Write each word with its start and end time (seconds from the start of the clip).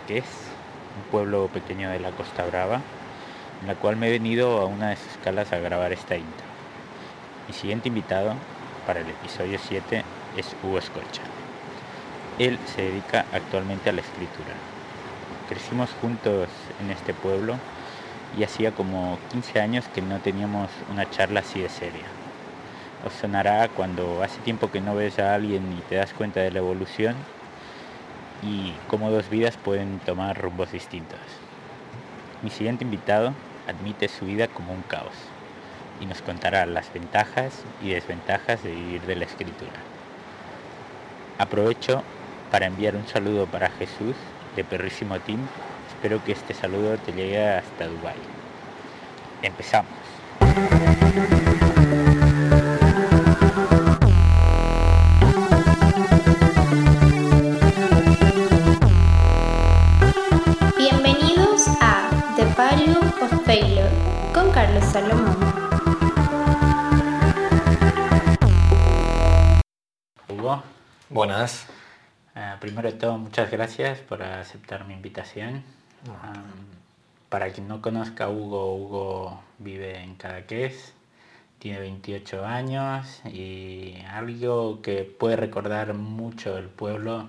Cadaqués, 0.00 0.24
un 0.96 1.10
pueblo 1.10 1.48
pequeño 1.48 1.90
de 1.90 2.00
la 2.00 2.10
Costa 2.12 2.44
Brava, 2.46 2.80
en 3.60 3.66
la 3.66 3.74
cual 3.74 3.96
me 3.96 4.08
he 4.08 4.10
venido 4.10 4.58
a 4.58 4.66
una 4.66 4.90
de 4.90 4.96
sus 4.96 5.16
calas 5.22 5.52
a 5.52 5.58
grabar 5.58 5.92
esta 5.92 6.16
intro. 6.16 6.46
Mi 7.46 7.54
siguiente 7.54 7.88
invitado 7.88 8.34
para 8.86 9.00
el 9.00 9.08
episodio 9.08 9.58
7 9.58 10.02
es 10.36 10.56
Hugo 10.62 10.78
Escolcha. 10.78 11.22
Él 12.38 12.58
se 12.66 12.82
dedica 12.82 13.26
actualmente 13.32 13.90
a 13.90 13.92
la 13.92 14.00
escritura. 14.00 14.54
Crecimos 15.48 15.90
juntos 16.00 16.48
en 16.80 16.90
este 16.90 17.12
pueblo 17.12 17.56
y 18.38 18.44
hacía 18.44 18.72
como 18.72 19.18
15 19.32 19.60
años 19.60 19.84
que 19.94 20.02
no 20.02 20.18
teníamos 20.20 20.70
una 20.90 21.08
charla 21.10 21.40
así 21.40 21.60
de 21.60 21.68
seria. 21.68 22.06
Os 23.06 23.12
sonará 23.14 23.68
cuando 23.68 24.22
hace 24.22 24.40
tiempo 24.40 24.70
que 24.70 24.80
no 24.80 24.94
ves 24.94 25.18
a 25.18 25.34
alguien 25.34 25.72
y 25.72 25.80
te 25.88 25.96
das 25.96 26.14
cuenta 26.14 26.40
de 26.40 26.52
la 26.52 26.58
evolución 26.58 27.16
y 28.42 28.74
cómo 28.88 29.10
dos 29.10 29.28
vidas 29.28 29.56
pueden 29.56 29.98
tomar 30.00 30.40
rumbos 30.40 30.72
distintos. 30.72 31.18
Mi 32.42 32.50
siguiente 32.50 32.84
invitado 32.84 33.34
admite 33.68 34.08
su 34.08 34.24
vida 34.24 34.48
como 34.48 34.72
un 34.72 34.82
caos 34.82 35.14
y 36.00 36.06
nos 36.06 36.22
contará 36.22 36.64
las 36.66 36.92
ventajas 36.92 37.62
y 37.82 37.90
desventajas 37.90 38.62
de 38.62 38.70
vivir 38.70 39.02
de 39.02 39.16
la 39.16 39.24
escritura. 39.24 39.72
Aprovecho 41.38 42.02
para 42.50 42.66
enviar 42.66 42.96
un 42.96 43.06
saludo 43.06 43.46
para 43.46 43.70
Jesús 43.70 44.16
de 44.56 44.64
Perrísimo 44.64 45.18
Team. 45.20 45.40
Espero 45.88 46.22
que 46.24 46.32
este 46.32 46.54
saludo 46.54 46.96
te 46.98 47.12
llegue 47.12 47.46
hasta 47.46 47.86
Dubai. 47.86 48.16
Empezamos. 49.42 49.90
Salomón. 64.92 65.36
Hugo, 70.28 70.62
Buenas. 71.08 71.66
eh, 72.34 72.54
primero 72.60 72.90
de 72.90 72.96
todo 72.96 73.18
muchas 73.18 73.50
gracias 73.50 73.98
por 73.98 74.22
aceptar 74.22 74.86
mi 74.86 74.94
invitación. 74.94 75.62
Para 77.28 77.50
quien 77.50 77.68
no 77.68 77.80
conozca 77.80 78.24
a 78.24 78.28
Hugo, 78.30 78.74
Hugo 78.74 79.42
vive 79.58 80.02
en 80.02 80.16
Cadaqués, 80.16 80.92
tiene 81.58 81.78
28 81.78 82.44
años 82.44 83.20
y 83.26 83.96
algo 84.10 84.82
que 84.82 85.04
puede 85.04 85.36
recordar 85.36 85.94
mucho 85.94 86.58
el 86.58 86.68
pueblo 86.68 87.28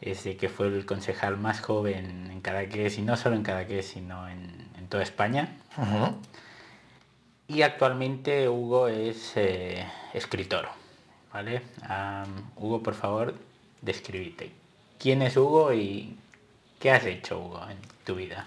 es 0.00 0.24
de 0.24 0.36
que 0.36 0.48
fue 0.48 0.66
el 0.68 0.86
concejal 0.86 1.36
más 1.36 1.60
joven 1.60 2.30
en 2.30 2.40
Cadaqués 2.40 2.98
y 2.98 3.02
no 3.02 3.16
solo 3.16 3.36
en 3.36 3.42
Cadaqués 3.42 3.86
sino 3.88 4.28
en, 4.28 4.68
en 4.78 4.86
toda 4.88 5.02
España. 5.02 5.48
Y 7.52 7.60
actualmente 7.60 8.48
Hugo 8.48 8.88
es 8.88 9.32
eh, 9.36 9.84
escritor, 10.14 10.68
¿vale? 11.34 11.60
Hugo, 12.56 12.82
por 12.82 12.94
favor, 12.94 13.34
describite. 13.82 14.50
¿Quién 14.98 15.20
es 15.20 15.36
Hugo 15.36 15.74
y 15.74 16.16
qué 16.80 16.92
has 16.92 17.04
hecho, 17.04 17.38
Hugo, 17.38 17.60
en 17.68 17.76
tu 18.06 18.14
vida? 18.14 18.46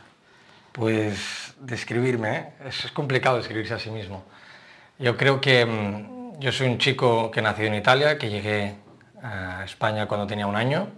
Pues 0.71 1.53
describirme, 1.59 2.35
¿eh? 2.35 2.49
es, 2.67 2.85
es 2.85 2.91
complicado 2.91 3.37
describirse 3.37 3.75
a 3.75 3.79
sí 3.79 3.91
mismo. 3.91 4.23
Yo 4.97 5.15
creo 5.15 5.39
que 5.39 5.63
mm, 5.67 6.39
yo 6.39 6.51
soy 6.51 6.67
un 6.67 6.79
chico 6.79 7.29
que 7.29 7.43
nació 7.43 7.65
en 7.65 7.75
Italia, 7.75 8.17
que 8.17 8.31
llegué 8.31 8.73
a 9.21 9.63
España 9.65 10.07
cuando 10.07 10.25
tenía 10.25 10.47
un 10.47 10.55
año, 10.55 10.89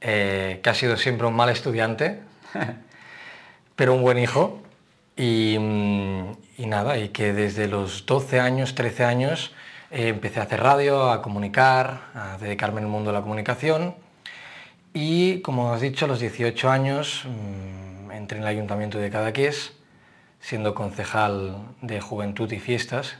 eh, 0.00 0.58
que 0.64 0.68
ha 0.68 0.74
sido 0.74 0.96
siempre 0.96 1.28
un 1.28 1.34
mal 1.36 1.48
estudiante, 1.50 2.18
pero 3.76 3.94
un 3.94 4.02
buen 4.02 4.18
hijo. 4.18 4.63
Y, 5.16 5.56
mm, 5.58 6.32
y 6.58 6.66
nada, 6.66 6.98
y 6.98 7.10
que 7.10 7.32
desde 7.32 7.68
los 7.68 8.06
12 8.06 8.40
años, 8.40 8.74
13 8.74 9.04
años, 9.04 9.52
eh, 9.90 10.08
empecé 10.08 10.40
a 10.40 10.44
hacer 10.44 10.60
radio, 10.60 11.10
a 11.10 11.22
comunicar, 11.22 12.10
a 12.14 12.36
dedicarme 12.38 12.80
al 12.80 12.88
mundo 12.88 13.10
de 13.10 13.14
la 13.14 13.22
comunicación. 13.22 13.94
Y 14.92 15.40
como 15.40 15.72
has 15.72 15.80
dicho, 15.80 16.06
a 16.06 16.08
los 16.08 16.20
18 16.20 16.70
años 16.70 17.24
mm, 17.26 18.10
entré 18.12 18.38
en 18.38 18.42
el 18.44 18.48
ayuntamiento 18.48 18.98
de 18.98 19.10
Cadaqués, 19.10 19.72
siendo 20.40 20.74
concejal 20.74 21.58
de 21.80 22.00
juventud 22.00 22.50
y 22.52 22.58
fiestas, 22.58 23.16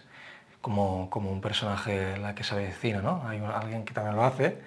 como, 0.61 1.11
como 1.11 1.31
un 1.31 1.41
personaje 1.41 2.17
la 2.19 2.35
que 2.35 2.45
sabe 2.45 2.67
de 2.67 2.73
cine, 2.73 3.03
¿no? 3.03 3.23
Hay 3.29 3.41
alguien 3.41 3.85
que 3.85 3.95
también 3.95 4.17
lo 4.17 4.25
hace. 4.25 4.59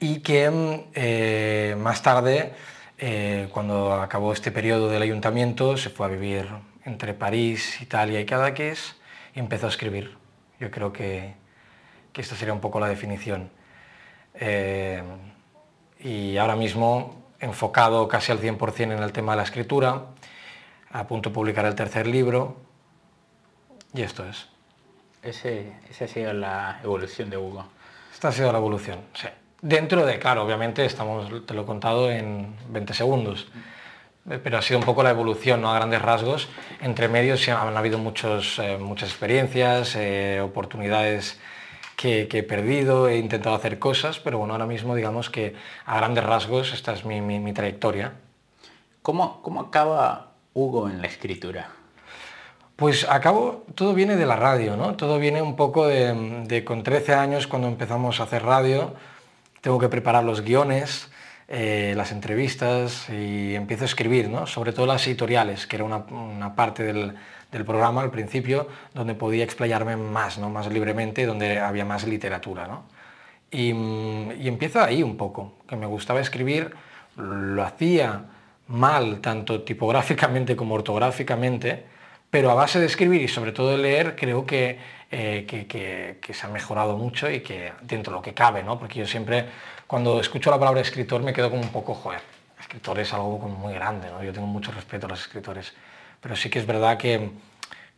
Y 0.00 0.20
que 0.20 0.50
mm, 0.50 0.90
eh, 0.94 1.76
más 1.78 2.02
tarde, 2.02 2.54
eh, 2.98 3.48
cuando 3.52 3.92
acabó 3.94 4.32
este 4.32 4.50
periodo 4.50 4.88
del 4.88 5.02
ayuntamiento, 5.02 5.76
se 5.76 5.90
fue 5.90 6.06
a 6.06 6.08
vivir 6.08 6.48
entre 6.84 7.14
París, 7.14 7.80
Italia 7.82 8.20
y 8.20 8.26
Cadaqués 8.26 8.96
y 9.34 9.40
empezó 9.40 9.66
a 9.66 9.68
escribir. 9.68 10.16
Yo 10.58 10.70
creo 10.70 10.92
que, 10.92 11.34
que 12.12 12.20
esta 12.20 12.36
sería 12.36 12.54
un 12.54 12.60
poco 12.60 12.80
la 12.80 12.88
definición. 12.88 13.50
Eh, 14.34 15.02
y 16.00 16.36
ahora 16.36 16.56
mismo 16.56 17.26
enfocado 17.40 18.08
casi 18.08 18.32
al 18.32 18.40
100% 18.40 18.80
en 18.80 19.02
el 19.02 19.12
tema 19.12 19.32
de 19.32 19.36
la 19.36 19.42
escritura, 19.42 20.06
a 20.90 21.06
punto 21.06 21.30
de 21.30 21.34
publicar 21.34 21.66
el 21.66 21.74
tercer 21.74 22.06
libro, 22.06 22.56
y 23.92 24.02
esto 24.02 24.26
es. 24.26 24.48
Ese, 25.22 25.72
esa 25.90 26.04
ha 26.04 26.08
sido 26.08 26.32
la 26.32 26.80
evolución 26.82 27.28
de 27.28 27.36
Hugo. 27.36 27.66
Esta 28.12 28.28
ha 28.28 28.32
sido 28.32 28.52
la 28.52 28.58
evolución, 28.58 29.00
sí. 29.14 29.28
Dentro 29.68 30.06
de, 30.06 30.18
claro, 30.20 30.44
obviamente, 30.44 30.84
estamos, 30.84 31.28
te 31.44 31.52
lo 31.54 31.62
he 31.62 31.66
contado 31.66 32.08
en 32.10 32.54
20 32.68 32.94
segundos, 32.94 33.48
eh, 34.30 34.38
pero 34.42 34.58
ha 34.58 34.62
sido 34.62 34.78
un 34.78 34.84
poco 34.86 35.02
la 35.02 35.10
evolución, 35.10 35.60
¿no? 35.60 35.72
A 35.72 35.74
grandes 35.74 36.00
rasgos. 36.00 36.48
Entre 36.80 37.08
medios 37.08 37.48
han 37.48 37.76
habido 37.76 37.98
muchos, 37.98 38.60
eh, 38.60 38.78
muchas 38.78 39.08
experiencias, 39.08 39.96
eh, 39.96 40.40
oportunidades 40.40 41.40
que, 41.96 42.28
que 42.28 42.38
he 42.38 42.42
perdido, 42.44 43.08
he 43.08 43.16
intentado 43.18 43.56
hacer 43.56 43.80
cosas, 43.80 44.20
pero 44.20 44.38
bueno, 44.38 44.54
ahora 44.54 44.66
mismo 44.66 44.94
digamos 44.94 45.30
que 45.30 45.56
a 45.84 45.96
grandes 45.96 46.22
rasgos 46.22 46.72
esta 46.72 46.92
es 46.92 47.04
mi, 47.04 47.20
mi- 47.20 47.40
mi 47.40 47.52
trayectoria. 47.52 48.12
¿Cómo, 49.02 49.42
¿Cómo 49.42 49.62
acaba 49.62 50.28
Hugo 50.54 50.88
en 50.88 51.00
la 51.00 51.08
escritura? 51.08 51.70
Pues 52.76 53.08
acabo, 53.08 53.64
todo 53.74 53.94
viene 53.94 54.14
de 54.16 54.26
la 54.26 54.36
radio, 54.36 54.76
¿no? 54.76 54.94
Todo 54.94 55.18
viene 55.18 55.42
un 55.42 55.56
poco 55.56 55.86
de, 55.88 56.12
de 56.46 56.64
con 56.64 56.84
13 56.84 57.14
años 57.14 57.46
cuando 57.48 57.66
empezamos 57.68 58.20
a 58.20 58.24
hacer 58.24 58.44
radio, 58.44 58.94
tengo 59.66 59.80
que 59.80 59.88
preparar 59.88 60.22
los 60.22 60.42
guiones, 60.42 61.10
eh, 61.48 61.94
las 61.96 62.12
entrevistas 62.12 63.08
y 63.08 63.56
empiezo 63.56 63.82
a 63.82 63.86
escribir, 63.86 64.28
¿no? 64.28 64.46
Sobre 64.46 64.72
todo 64.72 64.86
las 64.86 65.04
editoriales, 65.08 65.66
que 65.66 65.74
era 65.74 65.84
una, 65.84 66.54
parte 66.54 66.84
del, 66.84 67.16
programa 67.64 68.02
al 68.02 68.12
principio 68.12 68.68
donde 68.94 69.16
podía 69.16 69.42
explayarme 69.42 69.96
más, 69.96 70.38
¿no? 70.38 70.50
Más 70.50 70.72
libremente, 70.72 71.26
donde 71.26 71.58
había 71.58 71.84
más 71.84 72.06
literatura, 72.06 72.68
¿no? 72.68 72.84
Mm, 73.50 74.40
y 74.40 74.46
empiezo 74.46 74.80
ahí 74.80 75.02
un 75.02 75.16
poco, 75.16 75.54
que 75.68 75.74
me 75.74 75.86
gustaba 75.86 76.20
escribir, 76.20 76.72
lo 77.16 77.64
hacía 77.64 78.26
mal, 78.68 79.20
tanto 79.20 79.62
tipográficamente 79.62 80.54
como 80.54 80.76
ortográficamente, 80.76 81.86
pero 82.30 82.52
a 82.52 82.54
base 82.54 82.78
de 82.78 82.86
escribir 82.86 83.20
y 83.20 83.26
sobre 83.26 83.50
todo 83.50 83.72
de 83.72 83.78
leer, 83.78 84.14
creo 84.14 84.46
que, 84.46 84.78
eh, 85.10 85.46
que, 85.46 86.34
se 86.34 86.46
ha 86.46 86.48
mejorado 86.48 86.96
mucho 86.96 87.30
y 87.30 87.40
que 87.40 87.72
dentro 87.82 88.12
de 88.12 88.18
lo 88.18 88.22
que 88.22 88.34
cabe, 88.34 88.62
¿no? 88.62 88.78
Porque 88.78 89.00
yo 89.00 89.06
siempre, 89.06 89.46
cuando 89.86 90.20
escucho 90.20 90.50
la 90.50 90.58
palabra 90.58 90.80
escritor, 90.80 91.22
me 91.22 91.32
quedo 91.32 91.50
como 91.50 91.62
un 91.62 91.68
poco, 91.68 91.94
joder, 91.94 92.20
escritor 92.58 92.98
es 92.98 93.12
algo 93.12 93.38
como 93.38 93.56
muy 93.56 93.74
grande, 93.74 94.10
¿no? 94.10 94.22
Yo 94.22 94.32
tengo 94.32 94.46
mucho 94.46 94.72
respeto 94.72 95.06
a 95.06 95.10
los 95.10 95.20
escritores, 95.20 95.74
pero 96.20 96.34
sí 96.34 96.50
que 96.50 96.58
es 96.58 96.66
verdad 96.66 96.98
que, 96.98 97.30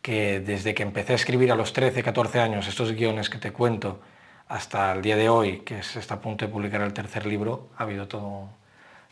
que 0.01 0.39
desde 0.39 0.73
que 0.73 0.83
empecé 0.83 1.13
a 1.13 1.15
escribir 1.15 1.51
a 1.51 1.55
los 1.55 1.73
13, 1.73 2.03
14 2.03 2.39
años 2.39 2.67
estos 2.67 2.91
guiones 2.91 3.29
que 3.29 3.39
te 3.39 3.51
cuento, 3.51 3.99
hasta 4.47 4.93
el 4.93 5.01
día 5.01 5.15
de 5.15 5.29
hoy, 5.29 5.59
que 5.59 5.83
se 5.83 5.99
está 5.99 6.15
a 6.15 6.21
punto 6.21 6.45
de 6.45 6.51
publicar 6.51 6.81
el 6.81 6.93
tercer 6.93 7.25
libro, 7.25 7.69
ha 7.77 7.83
habido 7.83 8.07
todo, 8.07 8.49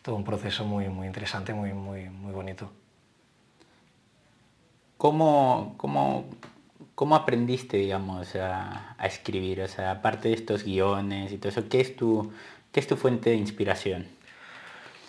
todo 0.01 0.15
un 0.15 0.23
proceso 0.23 0.65
muy, 0.65 0.89
muy 0.89 1.07
interesante, 1.07 1.53
muy, 1.53 1.73
muy, 1.73 2.09
muy 2.09 2.31
bonito. 2.31 2.71
¿Cómo, 4.97 5.75
cómo, 5.77 6.25
cómo 6.97 7.15
aprendiste, 7.15 7.77
digamos, 7.77 8.35
a, 8.35 8.95
a 8.97 9.05
escribir? 9.05 9.61
O 9.61 9.67
sea, 9.67 9.91
aparte 9.91 10.29
de 10.29 10.33
estos 10.33 10.63
guiones 10.63 11.31
y 11.31 11.37
todo 11.37 11.49
eso, 11.49 11.69
¿qué 11.69 11.79
es 11.79 11.95
tu, 11.95 12.33
qué 12.71 12.79
es 12.79 12.87
tu 12.87 12.97
fuente 12.97 13.29
de 13.29 13.35
inspiración? 13.35 14.07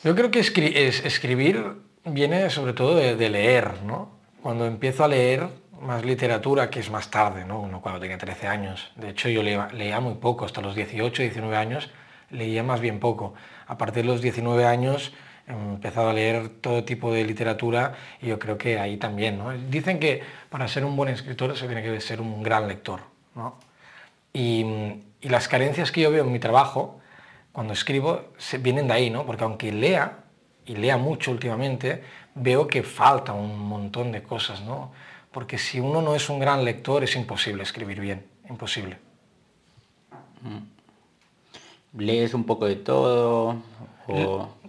Yo 0.05 0.15
creo 0.15 0.31
que 0.31 0.41
escri- 0.41 0.73
es- 0.77 1.03
escribir 1.07 1.77
viene 2.05 2.51
sobre 2.51 2.75
todo 2.75 2.95
de, 2.95 3.17
leer, 3.31 3.83
¿no? 3.87 4.11
Cuando 4.43 4.67
empiezo 4.67 5.03
a 5.03 5.09
leer 5.09 5.49
más 5.81 6.05
literatura, 6.05 6.69
que 6.69 6.81
es 6.81 6.91
más 6.91 7.11
tarde, 7.11 7.47
¿no? 7.47 7.67
No 7.69 7.81
cuando 7.81 8.01
tenía 8.01 8.19
13 8.19 8.47
años. 8.49 8.91
De 8.97 9.09
hecho, 9.09 9.31
yo 9.31 9.43
leía, 9.43 9.69
muy 10.01 10.15
poco, 10.17 10.45
hasta 10.45 10.61
los 10.61 10.75
18, 10.75 11.23
19 11.23 11.57
años 11.57 11.89
leía 12.31 12.63
más 12.63 12.81
bien 12.81 13.01
poco. 13.01 13.33
A 13.67 13.79
partir 13.79 14.03
de 14.03 14.09
los 14.11 14.21
19 14.21 14.67
años 14.67 15.15
empezado 15.49 16.11
a 16.11 16.13
leer 16.13 16.49
todo 16.61 16.85
tipo 16.85 17.13
de 17.13 17.25
literatura 17.25 17.95
y 18.21 18.27
yo 18.27 18.39
creo 18.39 18.59
que 18.59 18.79
ahí 18.79 18.97
también, 18.97 19.39
¿no? 19.39 19.51
Dicen 19.53 19.99
que 19.99 20.23
para 20.51 20.69
ser 20.69 20.85
un 20.85 20.97
buen 20.97 21.09
escritor 21.09 21.57
se 21.57 21.67
tiene 21.67 21.83
que 21.83 22.01
ser 22.01 22.21
un 22.21 22.43
gran 22.43 22.69
lector, 22.69 23.01
¿no? 23.35 23.57
Y, 24.33 24.65
y 25.21 25.29
las 25.29 25.49
carencias 25.49 25.91
que 25.91 26.03
yo 26.03 26.11
veo 26.11 26.25
en 26.25 26.33
mi 26.33 26.39
trabajo, 26.39 27.01
cuando 27.53 27.73
escribo 27.73 28.27
se, 28.37 28.59
vienen 28.59 28.87
de 28.89 28.95
ahí, 28.95 29.11
¿no? 29.11 29.27
Porque 29.27 29.45
aunque 29.45 29.73
lea, 29.73 30.19
y 30.67 30.77
lea 30.77 30.97
mucho 30.97 31.31
últimamente, 31.31 32.05
veo 32.35 32.69
que 32.69 32.83
falta 32.83 33.33
un 33.33 33.59
montón 33.59 34.13
de 34.13 34.23
cosas, 34.23 34.61
¿no? 34.61 34.93
Porque 35.33 35.59
si 35.59 35.81
uno 35.81 36.03
no 36.03 36.15
es 36.15 36.29
un 36.29 36.39
gran 36.39 36.65
lector 36.65 37.03
es 37.03 37.17
imposible 37.17 37.63
escribir 37.63 38.01
bien, 38.01 38.25
imposible. 38.49 38.99
Mm. 40.43 40.78
¿Lees 41.99 42.33
un 42.33 42.45
poco 42.45 42.67
de 42.67 42.77
todo? 42.77 43.57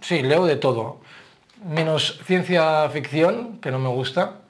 Sí, 0.02 0.22
leo 0.22 0.44
de 0.46 0.56
todo. 0.56 0.98
Menos 1.64 2.20
ciencia 2.24 2.88
ficción, 2.90 3.58
que 3.60 3.70
no 3.70 3.78
me 3.78 3.88
gusta, 3.88 4.40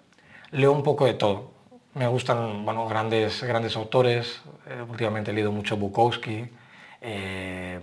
leo 0.51 0.73
un 0.73 0.83
poco 0.83 1.05
de 1.05 1.15
todo. 1.15 1.51
Me 1.95 2.07
gustan 2.07 2.65
bueno, 2.65 2.89
grandes, 2.89 3.43
grandes 3.43 3.77
autores, 3.77 4.41
eh, 4.67 4.83
últimamente 4.89 5.31
he 5.31 5.35
leído 5.35 5.53
mucho 5.53 5.77
Bukowski, 5.77 6.49
eh, 7.03 7.81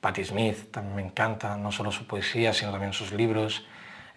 Patti 0.00 0.24
Smith, 0.24 0.70
también 0.70 0.96
me 0.96 1.02
encanta, 1.02 1.56
no 1.56 1.72
solo 1.72 1.90
su 1.90 2.06
poesía, 2.06 2.52
sino 2.52 2.70
también 2.70 2.92
sus 2.92 3.12
libros, 3.12 3.66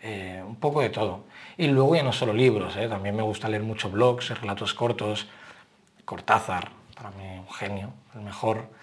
eh, 0.03 0.43
un 0.45 0.57
poco 0.57 0.81
de 0.81 0.89
todo. 0.89 1.23
Y 1.57 1.67
luego 1.67 1.95
ya 1.95 2.03
no 2.03 2.13
solo 2.13 2.33
libros, 2.33 2.75
también 2.75 3.15
me 3.15 3.23
gusta 3.23 3.49
leer 3.49 3.63
mucho 3.63 3.89
blogs, 3.89 4.29
relatos 4.41 4.73
cortos, 4.73 5.27
Cortázar, 6.05 6.69
para 6.95 7.09
mí 7.11 7.39
un 7.39 7.53
genio, 7.53 7.93
el 8.15 8.21
mejor. 8.21 8.76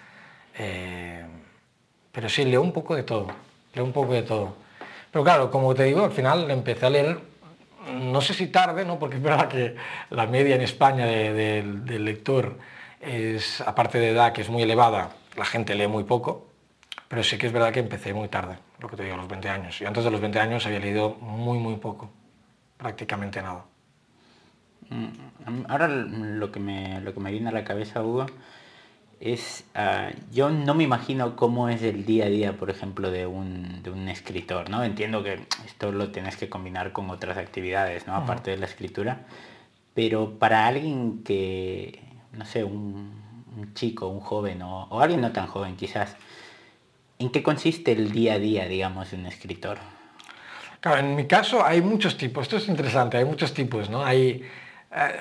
Pero 2.11 2.29
sí, 2.29 2.45
leo 2.45 2.61
un 2.61 2.71
poco 2.71 2.95
de 2.95 3.03
todo, 3.03 3.27
leo 3.73 3.83
un 3.83 3.91
poco 3.91 4.13
de 4.13 4.23
todo. 4.23 4.55
Pero 5.11 5.23
claro, 5.23 5.51
como 5.51 5.73
te 5.75 5.83
digo, 5.83 6.03
al 6.03 6.11
final 6.11 6.49
empecé 6.51 6.85
a 6.85 6.89
leer 6.89 7.35
no 7.93 8.21
sé 8.21 8.33
si 8.33 8.47
tarde, 8.47 8.85
¿no? 8.85 8.97
porque 8.99 9.17
es 9.17 9.21
verdad 9.21 9.47
que 9.47 9.75
la 10.09 10.25
media 10.27 10.55
en 10.55 10.61
España 10.61 11.05
del 11.05 12.05
lector 12.05 12.57
es, 12.99 13.61
aparte 13.61 13.99
de 13.99 14.09
edad, 14.09 14.33
que 14.33 14.41
es 14.41 14.49
muy 14.49 14.63
elevada, 14.63 15.11
la 15.35 15.45
gente 15.45 15.75
lee 15.75 15.87
muy 15.87 16.03
poco, 16.03 16.47
pero 17.07 17.23
sí 17.23 17.37
que 17.37 17.47
es 17.47 17.53
verdad 17.53 17.71
que 17.71 17.79
empecé 17.79 18.13
muy 18.13 18.27
tarde, 18.27 18.57
lo 18.79 18.89
que 18.89 18.97
te 18.97 19.03
digo, 19.03 19.17
los 19.17 19.27
20 19.27 19.49
años. 19.49 19.79
Y 19.81 19.85
antes 19.85 20.03
de 20.03 20.11
los 20.11 20.21
20 20.21 20.39
años 20.39 20.65
había 20.65 20.79
leído 20.79 21.11
muy, 21.21 21.59
muy 21.59 21.75
poco, 21.75 22.09
prácticamente 22.77 23.41
nada. 23.41 23.65
Mm, 24.89 25.65
ahora 25.67 25.87
lo 25.87 26.51
que 26.51 26.59
me, 26.59 27.01
lo 27.01 27.13
que 27.13 27.19
me 27.19 27.31
viene 27.31 27.49
a 27.49 27.51
la 27.51 27.63
cabeza, 27.63 28.01
Hugo, 28.03 28.25
es, 29.19 29.63
ah, 29.75 30.11
yo 30.31 30.49
no 30.49 30.73
me 30.73 30.83
imagino 30.83 31.35
cómo 31.35 31.69
es 31.69 31.81
el 31.81 32.05
día 32.05 32.25
a 32.25 32.29
día, 32.29 32.57
por 32.57 32.69
ejemplo, 32.69 33.11
de 33.11 33.25
un, 33.25 33.81
de 33.83 33.89
un 33.89 34.09
escritor, 34.09 34.69
¿no? 34.69 34.83
Entiendo 34.83 35.23
que 35.23 35.39
esto 35.65 35.91
lo 35.91 36.11
tienes 36.11 36.37
que 36.37 36.49
combinar 36.49 36.91
con 36.91 37.09
otras 37.09 37.37
actividades, 37.37 38.07
¿no? 38.07 38.15
Aparte 38.15 38.51
de 38.51 38.57
la 38.57 38.65
escritura, 38.65 39.25
pero 39.93 40.37
para 40.37 40.67
alguien 40.67 41.23
que, 41.23 42.01
no 42.33 42.45
sé, 42.45 42.63
un, 42.63 43.23
chico, 43.73 44.07
un 44.07 44.19
joven 44.19 44.61
o, 44.61 44.83
o, 44.89 44.99
alguien 44.99 45.21
no 45.21 45.31
tan 45.31 45.47
joven 45.47 45.77
quizás, 45.77 46.17
¿en 47.19 47.29
qué 47.29 47.41
consiste 47.41 47.93
el 47.93 48.11
día 48.11 48.33
a 48.33 48.39
día, 48.39 48.67
digamos, 48.67 49.11
de 49.11 49.17
un 49.17 49.25
escritor? 49.27 49.77
Claro, 50.81 50.99
en 50.99 51.15
mi 51.15 51.25
caso 51.25 51.65
hay 51.65 51.81
muchos 51.81 52.17
tipos, 52.17 52.43
esto 52.43 52.57
es 52.57 52.67
interesante, 52.67 53.17
hay 53.17 53.25
muchos 53.25 53.53
tipos, 53.53 53.89
¿no? 53.89 54.05
Hay 54.05 54.43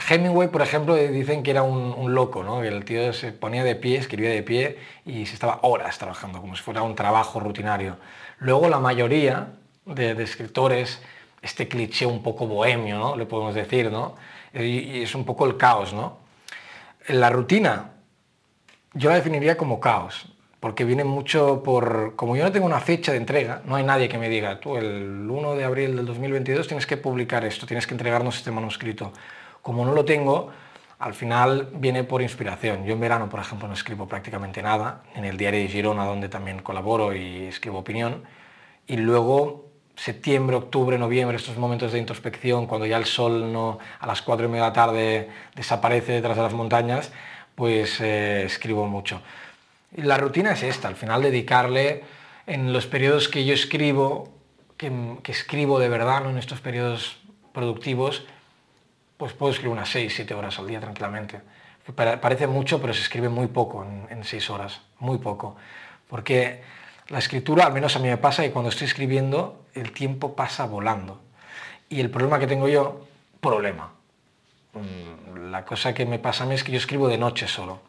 Hemingway, 0.09 0.49
por 0.49 0.62
ejemplo, 0.62 0.94
dicen 0.94 1.43
que 1.43 1.50
era 1.50 1.65
un, 1.65 2.15
loco, 2.15 2.44
¿no? 2.44 2.61
que 2.61 2.69
el 2.69 2.85
tío 2.85 3.12
se 3.12 3.32
ponía 3.32 3.65
de 3.65 3.75
pie, 3.75 3.99
escribía 3.99 4.31
de 4.31 4.43
pie 4.43 4.79
y 5.05 5.26
se 5.26 5.35
estaba 5.35 5.59
horas 5.62 5.99
trabajando, 5.99 6.41
como 6.41 6.55
si 6.55 6.62
fuera 6.62 6.82
un 6.82 6.94
trabajo 6.94 7.41
rutinario. 7.41 7.97
Luego 8.38 8.69
la 8.69 8.79
mayoría 8.79 9.49
de, 9.85 10.11
escritores, 10.23 11.03
este 11.43 11.67
cliché 11.67 12.06
un 12.06 12.23
poco 12.23 12.47
bohemio, 12.47 12.99
¿no? 12.99 13.17
le 13.17 13.26
podemos 13.26 13.55
decir, 13.55 13.91
¿no? 13.91 14.15
y, 14.53 15.03
es 15.03 15.15
un 15.17 15.25
poco 15.25 15.44
el 15.44 15.56
caos. 15.56 15.93
¿no? 15.93 16.19
La 17.09 17.31
rutina, 17.31 17.91
yo 18.93 19.11
la 19.11 19.17
definiría 19.17 19.56
como 19.56 19.81
caos, 19.81 20.29
porque 20.61 20.85
viene 20.85 21.03
mucho 21.03 21.65
por, 21.65 22.15
como 22.15 22.37
yo 22.37 22.44
no 22.44 22.53
tengo 22.53 22.67
una 22.67 22.81
fecha 22.81 23.11
de 23.11 23.19
entrega, 23.19 23.62
no 23.65 23.75
hay 23.75 23.82
nadie 23.82 24.09
que 24.09 24.19
me 24.19 24.29
diga, 24.29 24.61
tú 24.61 24.77
el 24.77 25.29
1 25.29 25.56
de 25.56 25.65
abril 25.65 25.97
del 25.97 26.06
2022 26.06 26.69
tienes 26.69 26.87
que 26.87 26.97
publicar 26.97 27.44
esto, 27.44 27.67
tienes 27.67 27.88
que 27.88 27.94
entregarnos 27.94 28.37
este 28.37 28.53
manuscrito 28.53 29.12
como 29.65 29.87
no 29.87 29.93
lo 29.93 30.05
tengo, 30.05 30.51
al 30.99 31.15
final 31.15 31.71
viene 31.73 32.05
por 32.05 32.21
inspiración. 32.21 32.85
Yo 32.85 32.93
en 32.93 33.01
verano, 33.01 33.31
por 33.31 33.41
ejemplo, 33.41 33.67
no 33.67 33.73
escribo 33.73 34.07
prácticamente 34.07 34.63
nada, 34.63 35.03
en 35.15 35.25
el 35.25 35.39
diario 35.39 35.59
de 35.61 35.69
Girona, 35.69 36.05
donde 36.05 36.29
también 36.29 36.61
colaboro 36.61 37.15
y 37.15 37.47
escribo 37.47 37.79
opinión, 37.79 38.25
y 38.87 38.99
luego 38.99 39.71
septiembre, 39.97 40.57
octubre, 40.57 40.99
noviembre, 40.99 41.39
estos 41.39 41.57
momentos 41.57 41.93
de 41.93 41.99
introspección, 41.99 42.67
cuando 42.67 42.85
ya 42.85 42.99
el 42.99 43.07
sol 43.07 43.55
no, 43.55 43.79
a 44.01 44.07
las 44.07 44.21
cuatro 44.21 44.45
y 44.45 44.49
media 44.51 44.65
de 44.65 44.69
la 44.69 44.75
tarde 44.75 45.29
desaparece 45.55 46.13
detrás 46.13 46.37
de 46.37 46.43
las 46.43 46.53
montañas, 46.53 47.11
pues 47.55 48.03
eh, 48.03 48.45
escribo 48.45 48.87
mucho. 48.87 49.23
La 49.97 50.19
rutina 50.19 50.53
es 50.53 50.63
esta, 50.63 50.89
al 50.89 50.97
final 50.97 51.23
dedicarle 51.23 52.05
en 52.47 52.75
los 52.75 52.87
periodos 52.87 53.31
que 53.31 53.47
yo 53.47 53.55
escribo, 53.55 54.29
que, 54.77 54.93
que 55.23 55.33
escribo 55.33 55.79
de 55.79 55.89
verdad, 55.89 56.23
¿no? 56.23 56.29
en 56.29 56.37
estos 56.37 56.61
periodos 56.61 57.17
productivos, 57.55 58.27
pues 59.17 59.33
puedo 59.33 59.53
escribir 59.53 59.73
unas 59.73 59.89
6, 59.89 60.13
7 60.15 60.35
horas 60.35 60.59
al 60.59 60.67
día 60.67 60.81
tranquilamente. 60.81 61.41
Parece 61.95 62.47
mucho, 62.47 62.81
pero 62.81 62.95
se 62.95 63.03
escribe 63.03 63.29
muy 63.29 63.47
poco 63.47 63.85
en 64.09 64.25
6 64.25 64.51
horas, 64.51 64.81
muy 64.99 65.19
poco. 65.19 65.57
Porque 66.09 66.63
la 67.09 67.19
escritura, 67.19 67.67
al 67.67 67.73
menos 67.73 67.97
a 67.97 67.99
mí 67.99 68.09
me 68.09 68.17
pasa 68.17 68.43
que 68.43 68.51
cuando 68.51 68.71
estoy 68.71 68.87
escribiendo, 68.87 69.65
el 69.75 69.93
tiempo 69.93 70.35
pasa 70.35 70.67
volando. 70.67 71.21
Y 71.89 72.01
el 72.01 72.11
problema 72.11 72.39
que 72.39 72.47
tengo 72.47 72.69
yo, 72.69 73.07
problema. 73.41 73.93
Mm, 74.73 75.51
la 75.51 75.65
cosa 75.65 75.93
que 75.93 76.07
me 76.07 76.19
pasa 76.19 76.45
a 76.45 76.47
mí 76.47 76.55
es 76.55 76.65
que 76.65 76.73
yo 76.73 76.79
escribo 76.79 77.09
de 77.09 77.19
noche 77.19 77.47
solo. 77.47 77.81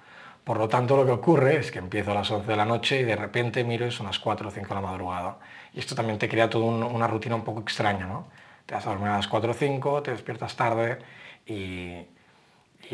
Por 0.44 0.57
lo 0.57 0.68
tanto, 0.68 0.98
lo 0.98 1.06
que 1.06 1.12
ocurre 1.12 1.57
es 1.57 1.72
que 1.72 1.80
empiezo 1.80 2.12
a 2.12 2.16
las 2.16 2.30
11 2.30 2.48
de 2.48 2.57
la 2.57 2.66
noche 2.66 3.00
y 3.00 3.04
de 3.04 3.16
repente 3.16 3.63
miro 3.63 3.88
y 3.88 3.92
son 3.92 4.06
las 4.06 4.19
4 4.19 4.50
o 4.50 4.51
5 4.51 4.68
de 4.68 4.75
la 4.75 4.81
madrugada. 4.81 5.38
Y 5.74 5.80
esto 5.80 5.95
también 5.95 6.19
te 6.19 6.30
crea 6.30 6.50
toda 6.50 6.66
una 6.66 7.07
rutina 7.07 7.36
un 7.36 7.44
poco 7.44 7.62
extraña, 7.62 8.06
¿no? 8.06 8.27
Te 8.65 8.73
vas 8.73 8.85
a 8.88 8.89
dormir 8.89 9.09
a 9.09 9.17
las 9.17 9.27
4 9.27 9.51
o 9.51 9.53
5, 9.53 10.03
te 10.03 10.12
despiertas 10.12 10.56
tarde 10.56 11.00
y, 11.45 12.06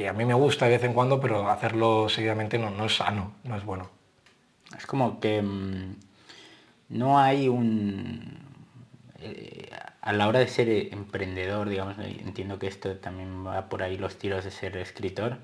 a 0.08 0.14
mí 0.14 0.26
me 0.26 0.34
gusta 0.34 0.66
de 0.66 0.72
vez 0.72 0.84
en 0.84 0.94
cuando, 0.94 1.20
pero 1.20 1.50
hacerlo 1.50 2.08
seguidamente 2.10 2.58
no, 2.58 2.70
no 2.70 2.86
es 2.86 2.96
sano, 2.96 3.34
no 3.44 3.58
es 3.58 3.66
bueno. 3.66 3.90
Es 4.78 4.86
como 4.86 5.20
que 5.20 5.42
mm, 5.42 5.96
no 6.90 7.20
hay 7.20 7.50
un... 7.50 8.40
Eh, 9.20 9.70
a 10.02 10.14
la 10.14 10.28
hora 10.28 10.40
de 10.40 10.48
ser 10.48 10.70
emprendedor, 10.70 11.70
digamos, 11.70 11.98
entiendo 12.00 12.58
que 12.58 12.68
esto 12.68 12.96
también 12.98 13.46
va 13.46 13.70
por 13.70 13.84
ahí 13.84 13.98
los 13.98 14.18
tiros 14.18 14.44
de 14.44 14.52
ser 14.52 14.76
escritor, 14.78 15.38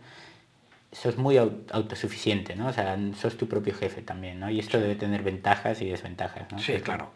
sos 0.91 1.17
muy 1.17 1.37
autosuficiente, 1.37 2.55
¿no? 2.55 2.67
O 2.69 2.73
sea, 2.73 2.97
sos 3.15 3.37
tu 3.37 3.47
propio 3.47 3.75
jefe 3.75 4.01
también, 4.01 4.39
¿no? 4.39 4.49
Y 4.49 4.59
esto 4.59 4.79
debe 4.79 4.95
tener 4.95 5.21
ventajas 5.21 5.81
y 5.81 5.89
desventajas, 5.89 6.51
¿no? 6.51 6.57
Sí, 6.57 6.73
claro. 6.79 7.11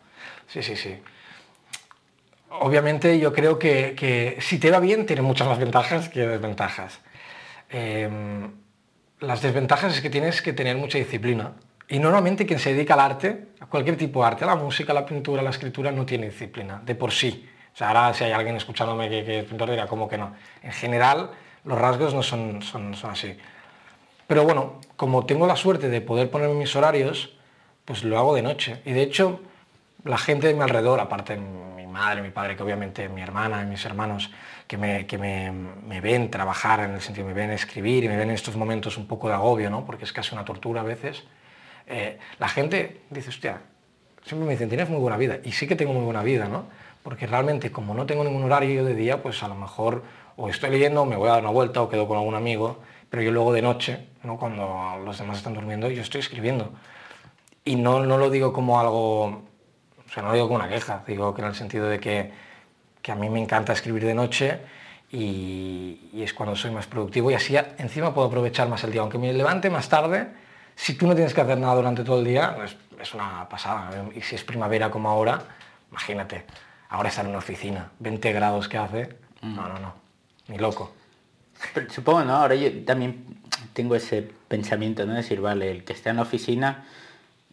Sí, 0.48 0.62
sí, 0.62 0.76
sí 0.76 1.00
obviamente 2.60 3.20
yo 3.20 3.34
creo 3.34 3.58
que, 3.58 4.38
si 4.42 4.60
te 4.60 4.72
va 4.72 4.80
bien 4.80 5.06
tiene 5.06 5.22
muchas 5.22 5.48
más 5.48 5.58
ventajas 5.58 6.10
que 6.10 6.28
desventajas. 6.28 7.00
Em, 7.70 8.52
las 9.20 9.42
desventajas 9.42 9.96
es 9.96 10.02
que 10.02 10.10
tienes 10.10 10.42
que 10.42 10.54
tener 10.54 10.78
mucha 10.78 10.98
disciplina. 10.98 11.54
Y 11.88 12.00
normalmente 12.00 12.46
quien 12.46 12.60
se 12.60 12.74
dedica 12.74 12.94
al 12.94 13.02
arte, 13.02 13.48
a 13.60 13.66
cualquier 13.66 13.98
tipo 13.98 14.22
de 14.22 14.28
arte, 14.28 14.44
a 14.44 14.48
la 14.48 14.56
música, 14.56 14.92
a 14.92 14.96
la 14.96 15.06
pintura, 15.06 15.42
a 15.42 15.44
la 15.44 15.50
escritura, 15.50 15.92
no 15.92 16.06
tiene 16.06 16.28
disciplina, 16.28 16.82
de 16.86 16.96
por 16.96 17.12
sí. 17.12 17.48
O 17.74 17.78
sea, 17.78 17.90
ahora 17.90 18.14
si 18.14 18.24
hay 18.24 18.32
alguien 18.32 18.56
escuchándome 18.56 19.10
que, 19.10 19.40
es 19.40 19.46
pintor, 19.46 19.70
dirá, 19.70 19.88
¿cómo 19.88 20.08
que 20.08 20.18
no? 20.18 20.34
En 20.62 20.72
general, 20.72 21.32
los 21.66 21.78
rasgos 21.78 22.14
no 22.14 22.24
son, 22.24 22.62
son, 22.62 22.96
son 22.96 23.12
así. 23.12 23.38
Pero 24.28 24.44
bueno, 24.44 24.80
como 24.96 25.26
tengo 25.26 25.48
la 25.48 25.56
suerte 25.56 25.90
de 25.90 26.02
poder 26.02 26.30
poner 26.30 26.50
mis 26.50 26.76
horarios, 26.76 27.36
pues 27.86 28.04
lo 28.04 28.18
hago 28.18 28.36
de 28.36 28.42
noche. 28.42 28.82
Y 28.86 28.94
de 28.94 29.02
hecho, 29.02 29.42
la 30.06 30.18
gente 30.18 30.48
de 30.48 30.54
mi 30.54 30.62
alrededor, 30.62 31.00
aparte 31.00 31.38
madre, 31.92 32.22
mi 32.22 32.32
padre, 32.32 32.56
que 32.56 32.64
obviamente 32.64 33.08
mi 33.10 33.22
hermana 33.22 33.62
y 33.62 33.66
mis 33.66 33.86
hermanos, 33.86 34.32
que, 34.68 34.78
me, 34.78 35.06
que 35.06 35.18
me, 35.18 36.02
ven 36.02 36.32
trabajar 36.32 36.80
en 36.80 36.92
el 36.92 37.02
sentido, 37.02 37.28
me 37.28 37.34
ven 37.34 37.52
escribir 37.52 38.04
y 38.04 38.08
me 38.08 38.18
ven 38.18 38.30
en 38.30 38.36
estos 38.36 38.56
momentos 38.56 38.98
un 38.98 39.06
poco 39.06 39.28
de 39.28 39.36
agobio, 39.36 39.70
¿no? 39.70 39.86
porque 39.86 40.06
es 40.06 40.14
casi 40.14 40.34
una 40.34 40.46
tortura 40.46 40.82
a 40.82 40.84
veces, 40.84 41.24
eh, 41.88 42.18
la 42.40 42.48
gente 42.48 43.02
dice, 43.10 43.30
hostia, 43.30 43.62
siempre 44.24 44.46
me 44.46 44.54
dicen, 44.54 44.70
tienes 44.70 44.90
muy 44.90 45.00
buena 45.00 45.18
vida. 45.18 45.40
Y 45.44 45.52
sí 45.52 45.68
que 45.68 45.76
tengo 45.76 45.94
muy 45.94 46.04
buena 46.04 46.24
vida, 46.24 46.48
¿no? 46.48 46.66
Porque 47.04 47.28
realmente, 47.28 47.72
como 47.72 47.94
no 47.94 48.06
tengo 48.06 48.24
ningún 48.24 48.44
horario 48.44 48.86
de 48.86 48.96
día, 48.96 49.22
pues 49.22 49.44
a 49.44 49.48
lo 49.48 49.56
mejor 49.56 50.04
o 50.38 50.50
estoy 50.50 50.70
leyendo, 50.70 51.06
me 51.06 51.16
voy 51.16 51.30
a 51.30 51.34
dar 51.34 51.42
una 51.42 51.52
vuelta 51.52 51.82
o 51.82 51.90
quedo 51.90 52.08
con 52.08 52.18
algún 52.18 52.36
amigo, 52.36 52.80
pero 53.10 53.24
yo 53.24 53.32
luego 53.32 53.52
de 53.52 53.62
noche, 53.62 54.08
¿no? 54.24 54.38
cuando 54.38 55.02
los 55.04 55.18
demás 55.18 55.38
están 55.38 55.54
durmiendo, 55.54 55.90
yo 55.90 56.02
estoy 56.02 56.22
escribiendo. 56.22 56.72
Y 57.66 57.76
no, 57.76 58.06
no 58.06 58.18
lo 58.18 58.30
digo 58.30 58.54
como 58.54 58.80
algo 58.80 59.44
o 60.12 60.14
sea, 60.14 60.24
no 60.24 60.34
digo 60.34 60.50
como 60.50 60.60
una 60.60 60.68
queja, 60.68 61.04
digo 61.08 61.34
que 61.34 61.42
en 61.42 61.48
el 61.48 61.56
sentido 61.56 61.88
de 61.88 61.98
que, 61.98 62.34
que 63.02 63.14
a 63.14 63.16
mí 63.16 63.30
me 63.30 63.42
encanta 63.42 63.72
escribir 63.72 64.04
de 64.04 64.14
noche 64.14 64.60
y, 65.10 66.10
y, 66.12 66.22
es 66.22 66.34
cuando 66.34 66.54
soy 66.54 66.72
más 66.72 66.86
productivo 66.86 67.32
y 67.32 67.34
así 67.34 67.56
encima 67.78 68.14
puedo 68.14 68.28
aprovechar 68.28 68.68
más 68.68 68.84
el 68.84 68.92
día. 68.92 69.00
Aunque 69.00 69.18
me 69.18 69.32
levante 69.32 69.70
más 69.70 69.88
tarde, 69.88 70.28
si 70.76 70.96
tú 70.96 71.08
no 71.08 71.16
tienes 71.16 71.34
que 71.34 71.40
hacer 71.40 71.58
nada 71.58 71.76
durante 71.76 72.04
todo 72.04 72.20
el 72.20 72.26
día, 72.26 72.58
es, 72.62 72.76
es 73.00 73.14
una 73.14 73.48
pasada. 73.48 73.90
Y 74.14 74.20
si 74.20 74.36
es 74.36 74.44
primavera 74.44 74.92
como 74.92 75.10
ahora, 75.10 75.44
imagínate, 75.90 76.44
ahora 76.90 77.08
estar 77.08 77.24
en 77.24 77.30
una 77.30 77.40
oficina, 77.40 77.90
20 78.00 78.34
grados 78.34 78.68
que 78.68 78.78
hace, 78.78 79.16
mm. 79.40 79.56
no, 79.56 79.70
no, 79.70 79.80
no, 79.80 79.94
ni 80.50 80.58
loco. 80.58 80.94
Pero 81.74 81.90
supongo, 81.90 82.26
¿no? 82.26 82.36
Ahora 82.36 82.56
yo 82.56 82.84
también 82.84 83.42
tengo 83.72 83.96
ese 83.96 84.30
pensamiento, 84.50 85.06
¿no? 85.06 85.14
De 85.14 85.20
decir, 85.20 85.40
vale, 85.40 85.72
el 85.72 85.86
que 85.86 85.94
esté 85.94 86.10
en 86.10 86.18
la 86.18 86.24
oficina 86.24 86.84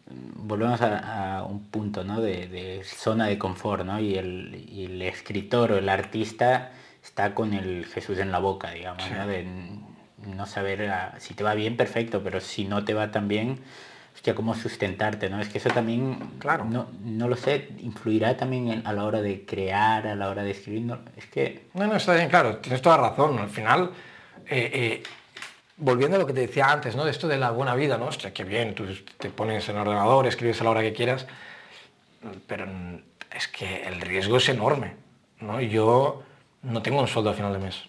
volvemos 0.09 0.81
a, 0.81 1.45
un 1.47 1.65
punto 1.65 2.03
¿no? 2.03 2.21
de, 2.21 2.81
zona 2.83 3.27
de 3.27 3.37
confort, 3.37 3.85
¿no? 3.85 3.99
Y 3.99 4.15
el, 4.15 5.01
escritor 5.01 5.73
o 5.73 5.77
el 5.77 5.89
artista 5.89 6.71
está 7.03 7.33
con 7.33 7.53
el 7.53 7.85
Jesús 7.85 8.19
en 8.19 8.31
la 8.31 8.39
boca, 8.39 8.71
digamos, 8.71 9.09
¿no? 9.11 9.27
De 9.27 9.45
no 10.25 10.45
saber 10.45 10.89
ah, 10.89 11.15
si 11.19 11.33
te 11.33 11.43
va 11.43 11.53
bien, 11.53 11.77
perfecto, 11.77 12.21
pero 12.23 12.39
si 12.41 12.65
no 12.65 12.83
te 12.83 12.93
va 12.93 13.11
tan 13.11 13.27
bien, 13.27 13.59
hostia, 14.13 14.35
cómo 14.35 14.53
sustentarte, 14.53 15.29
¿no? 15.29 15.39
Es 15.39 15.49
que 15.49 15.59
eso 15.59 15.69
también, 15.69 16.17
claro. 16.39 16.65
no, 16.65 16.87
no 17.03 17.27
lo 17.27 17.35
sé, 17.35 17.69
influirá 17.79 18.35
también 18.35 18.81
a 18.85 18.93
la 18.93 19.05
hora 19.05 19.21
de 19.21 19.45
crear, 19.45 20.07
a 20.07 20.15
la 20.15 20.29
hora 20.29 20.43
de 20.43 20.51
escribir, 20.51 20.81
no, 20.81 20.99
es 21.15 21.25
que... 21.27 21.67
No, 21.73 21.87
no, 21.87 21.95
está 21.95 22.15
bien, 22.15 22.29
claro, 22.29 22.57
tienes 22.57 22.81
toda 22.81 22.97
razón, 22.97 23.39
al 23.39 23.49
final... 23.49 23.91
Eh, 24.51 24.71
eh, 24.73 25.03
volviendo 25.79 26.17
a 26.17 26.19
lo 26.19 26.27
que 26.27 26.33
te 26.33 26.41
decía 26.41 26.69
antes, 26.69 26.95
¿no? 26.95 27.05
De 27.05 27.11
esto 27.11 27.27
de 27.27 27.37
la 27.37 27.51
buena 27.51 27.75
vida, 27.75 27.97
¿no? 27.97 28.05
Hostia, 28.05 28.33
qué 28.33 28.43
bien, 28.43 28.75
tú 28.75 28.85
te 29.17 29.29
pones 29.29 29.67
en 29.69 29.77
ordenador, 29.77 30.27
escribes 30.27 30.61
a 30.61 30.65
la 30.65 30.69
hora 30.71 30.81
que 30.81 30.93
quieras, 30.93 31.25
pero 32.47 32.67
es 33.31 33.47
que 33.47 33.87
el 33.87 34.01
riesgo 34.01 34.37
es 34.37 34.49
enorme, 34.49 34.95
¿no? 35.39 35.61
Yo 35.61 36.23
no 36.63 36.81
tengo 36.81 36.99
un 36.99 37.07
sueldo 37.07 37.31
a 37.31 37.33
final 37.33 37.53
de 37.53 37.59
mes. 37.59 37.83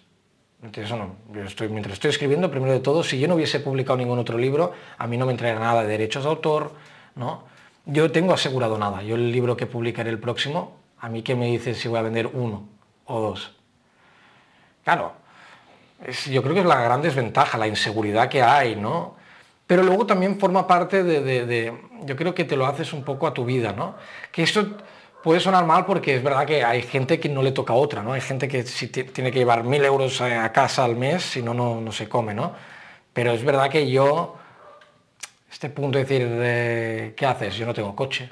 Eso 0.73 0.97
no. 0.97 1.17
Yo 1.33 1.43
estoy, 1.43 1.69
mientras 1.69 1.95
estoy 1.95 2.11
escribiendo, 2.11 2.51
primero 2.51 2.73
de 2.73 2.81
todo, 2.81 3.03
si 3.03 3.19
yo 3.19 3.27
no 3.27 3.35
hubiese 3.35 3.61
publicado 3.61 3.97
ningún 3.97 4.19
otro 4.19 4.37
libro, 4.37 4.73
a 4.99 5.07
mí 5.07 5.17
no 5.17 5.25
me 5.27 5.33
entraría 5.33 5.59
nada 5.59 5.83
de 5.83 5.89
derechos 5.89 6.25
de 6.25 6.29
autor, 6.29 6.73
¿no? 7.15 7.45
Yo 7.87 8.13
tengo 8.13 8.35
asegurado 8.35 8.77
nada. 8.77 9.03
Yo 9.03 9.17
el 9.17 9.33
libro 9.33 9.57
que 9.57 9.67
publicaré 9.67 10.11
el 10.11 10.19
próximo, 10.19 10.77
a 10.99 11.09
mí 11.09 11.23
que 11.23 11.35
me 11.35 11.47
dice 11.47 11.75
si 11.75 11.89
voy 11.89 11.99
a 11.99 12.03
vender 12.03 12.27
uno 12.27 12.69
o 13.07 13.21
dos. 13.21 13.53
Claro, 14.85 15.15
yo 16.31 16.43
creo 16.43 16.55
que 16.55 16.61
es 16.61 16.67
la 16.67 16.81
gran 16.83 17.03
desventaja, 17.03 17.59
la 17.59 17.67
inseguridad 17.67 18.29
que 18.29 18.43
hay, 18.43 18.77
¿no? 18.77 19.17
Pero 19.67 19.83
luego 19.83 20.07
también 20.07 20.39
forma 20.41 20.67
parte 20.67 21.05
de, 21.05 21.73
yo 22.05 22.17
creo 22.17 22.35
que 22.35 22.45
te 22.45 22.57
lo 22.57 22.67
haces 22.67 22.93
un 22.93 23.05
poco 23.05 23.27
a 23.27 23.35
tu 23.35 23.45
vida, 23.45 23.73
¿no? 23.73 23.95
Que 24.33 24.43
esto 24.43 24.67
puede 25.23 25.39
sonar 25.39 25.65
mal 25.65 25.85
porque 25.87 26.17
es 26.17 26.23
verdad 26.23 26.47
que 26.47 26.65
hay 26.65 26.83
gente 26.83 27.21
que 27.21 27.29
no 27.29 27.43
le 27.43 27.53
toca 27.53 27.75
otra, 27.75 28.03
¿no? 28.03 28.13
Hay 28.15 28.21
gente 28.21 28.49
que 28.49 28.65
si 28.65 28.89
tiene 28.89 29.31
que 29.31 29.39
llevar 29.39 29.63
mil 29.63 29.85
euros 29.85 30.21
a 30.21 30.51
casa 30.53 30.85
al 30.85 30.97
mes, 30.97 31.23
si 31.23 31.43
no, 31.43 31.55
no 31.55 31.93
se 31.93 32.09
come, 32.09 32.35
¿no? 32.35 32.55
Pero 33.13 33.33
es 33.33 33.45
verdad 33.45 33.71
que 33.71 33.89
yo, 33.91 34.37
este 35.51 35.69
punto 35.69 35.99
de 35.99 36.05
decir, 36.05 37.15
¿qué 37.15 37.27
haces? 37.27 37.55
Yo 37.57 37.67
no 37.67 37.75
tengo 37.75 37.95
coche, 37.95 38.31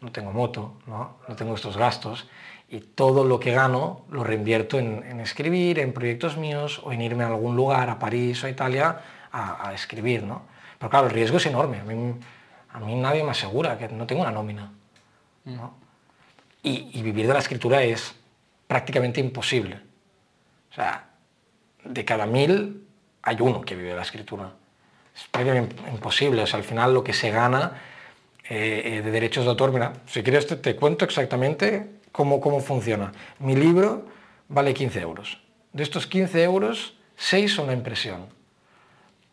no 0.00 0.12
tengo 0.12 0.32
moto, 0.32 0.74
¿no? 0.86 1.18
No 1.26 1.36
tengo 1.36 1.54
estos 1.54 1.76
gastos 1.76 2.26
y 2.74 2.80
todo 2.80 3.22
lo 3.22 3.38
que 3.38 3.52
gano 3.52 4.04
lo 4.10 4.24
reinvierto 4.24 4.80
en, 4.80 5.20
escribir, 5.20 5.78
en 5.78 5.92
proyectos 5.92 6.36
míos 6.36 6.80
o 6.82 6.92
en 6.92 7.02
irme 7.02 7.22
a 7.22 7.28
algún 7.28 7.54
lugar, 7.54 7.88
a 7.88 8.00
París 8.00 8.42
o 8.42 8.48
a 8.48 8.50
Italia, 8.50 9.00
a, 9.30 9.72
escribir, 9.72 10.24
¿no? 10.24 10.42
Pero 10.76 10.90
claro, 10.90 11.06
el 11.06 11.12
riesgo 11.12 11.36
es 11.36 11.46
enorme. 11.46 11.78
A 11.78 11.84
mí, 11.84 12.14
a 12.72 12.80
mí 12.80 12.96
nadie 12.96 13.22
me 13.22 13.30
asegura 13.30 13.78
que 13.78 13.86
no 13.86 14.08
tengo 14.08 14.22
una 14.22 14.32
nómina, 14.32 14.72
¿no? 15.44 15.76
Y, 16.64 17.00
vivir 17.00 17.28
de 17.28 17.34
la 17.34 17.38
escritura 17.38 17.80
es 17.84 18.16
prácticamente 18.66 19.20
imposible. 19.20 19.78
O 20.72 20.74
sea, 20.74 21.10
de 21.84 22.04
cada 22.04 22.26
mil 22.26 22.88
hay 23.22 23.36
uno 23.38 23.60
que 23.60 23.76
vive 23.76 23.90
de 23.90 23.96
la 23.96 24.02
escritura. 24.02 24.50
Es 25.14 25.28
prácticamente 25.28 25.76
imposible. 25.92 26.42
O 26.42 26.46
sea, 26.48 26.58
al 26.58 26.64
final 26.64 26.92
lo 26.92 27.04
que 27.04 27.12
se 27.12 27.30
gana 27.30 27.80
eh, 28.48 28.82
eh, 28.84 29.02
de 29.02 29.10
derechos 29.12 29.44
de 29.44 29.50
autor, 29.50 29.70
mira, 29.70 29.92
si 30.06 30.24
quieres 30.24 30.48
te 30.60 30.74
cuento 30.74 31.04
exactamente 31.04 32.02
cómo, 32.14 32.40
cómo 32.40 32.60
funciona. 32.60 33.10
Mi 33.40 33.56
libro 33.56 34.06
vale 34.48 34.72
15 34.72 35.00
euros. 35.00 35.40
De 35.72 35.82
estos 35.82 36.06
15 36.06 36.44
euros, 36.44 36.96
6 37.16 37.52
son 37.52 37.66
la 37.66 37.72
impresión. 37.72 38.26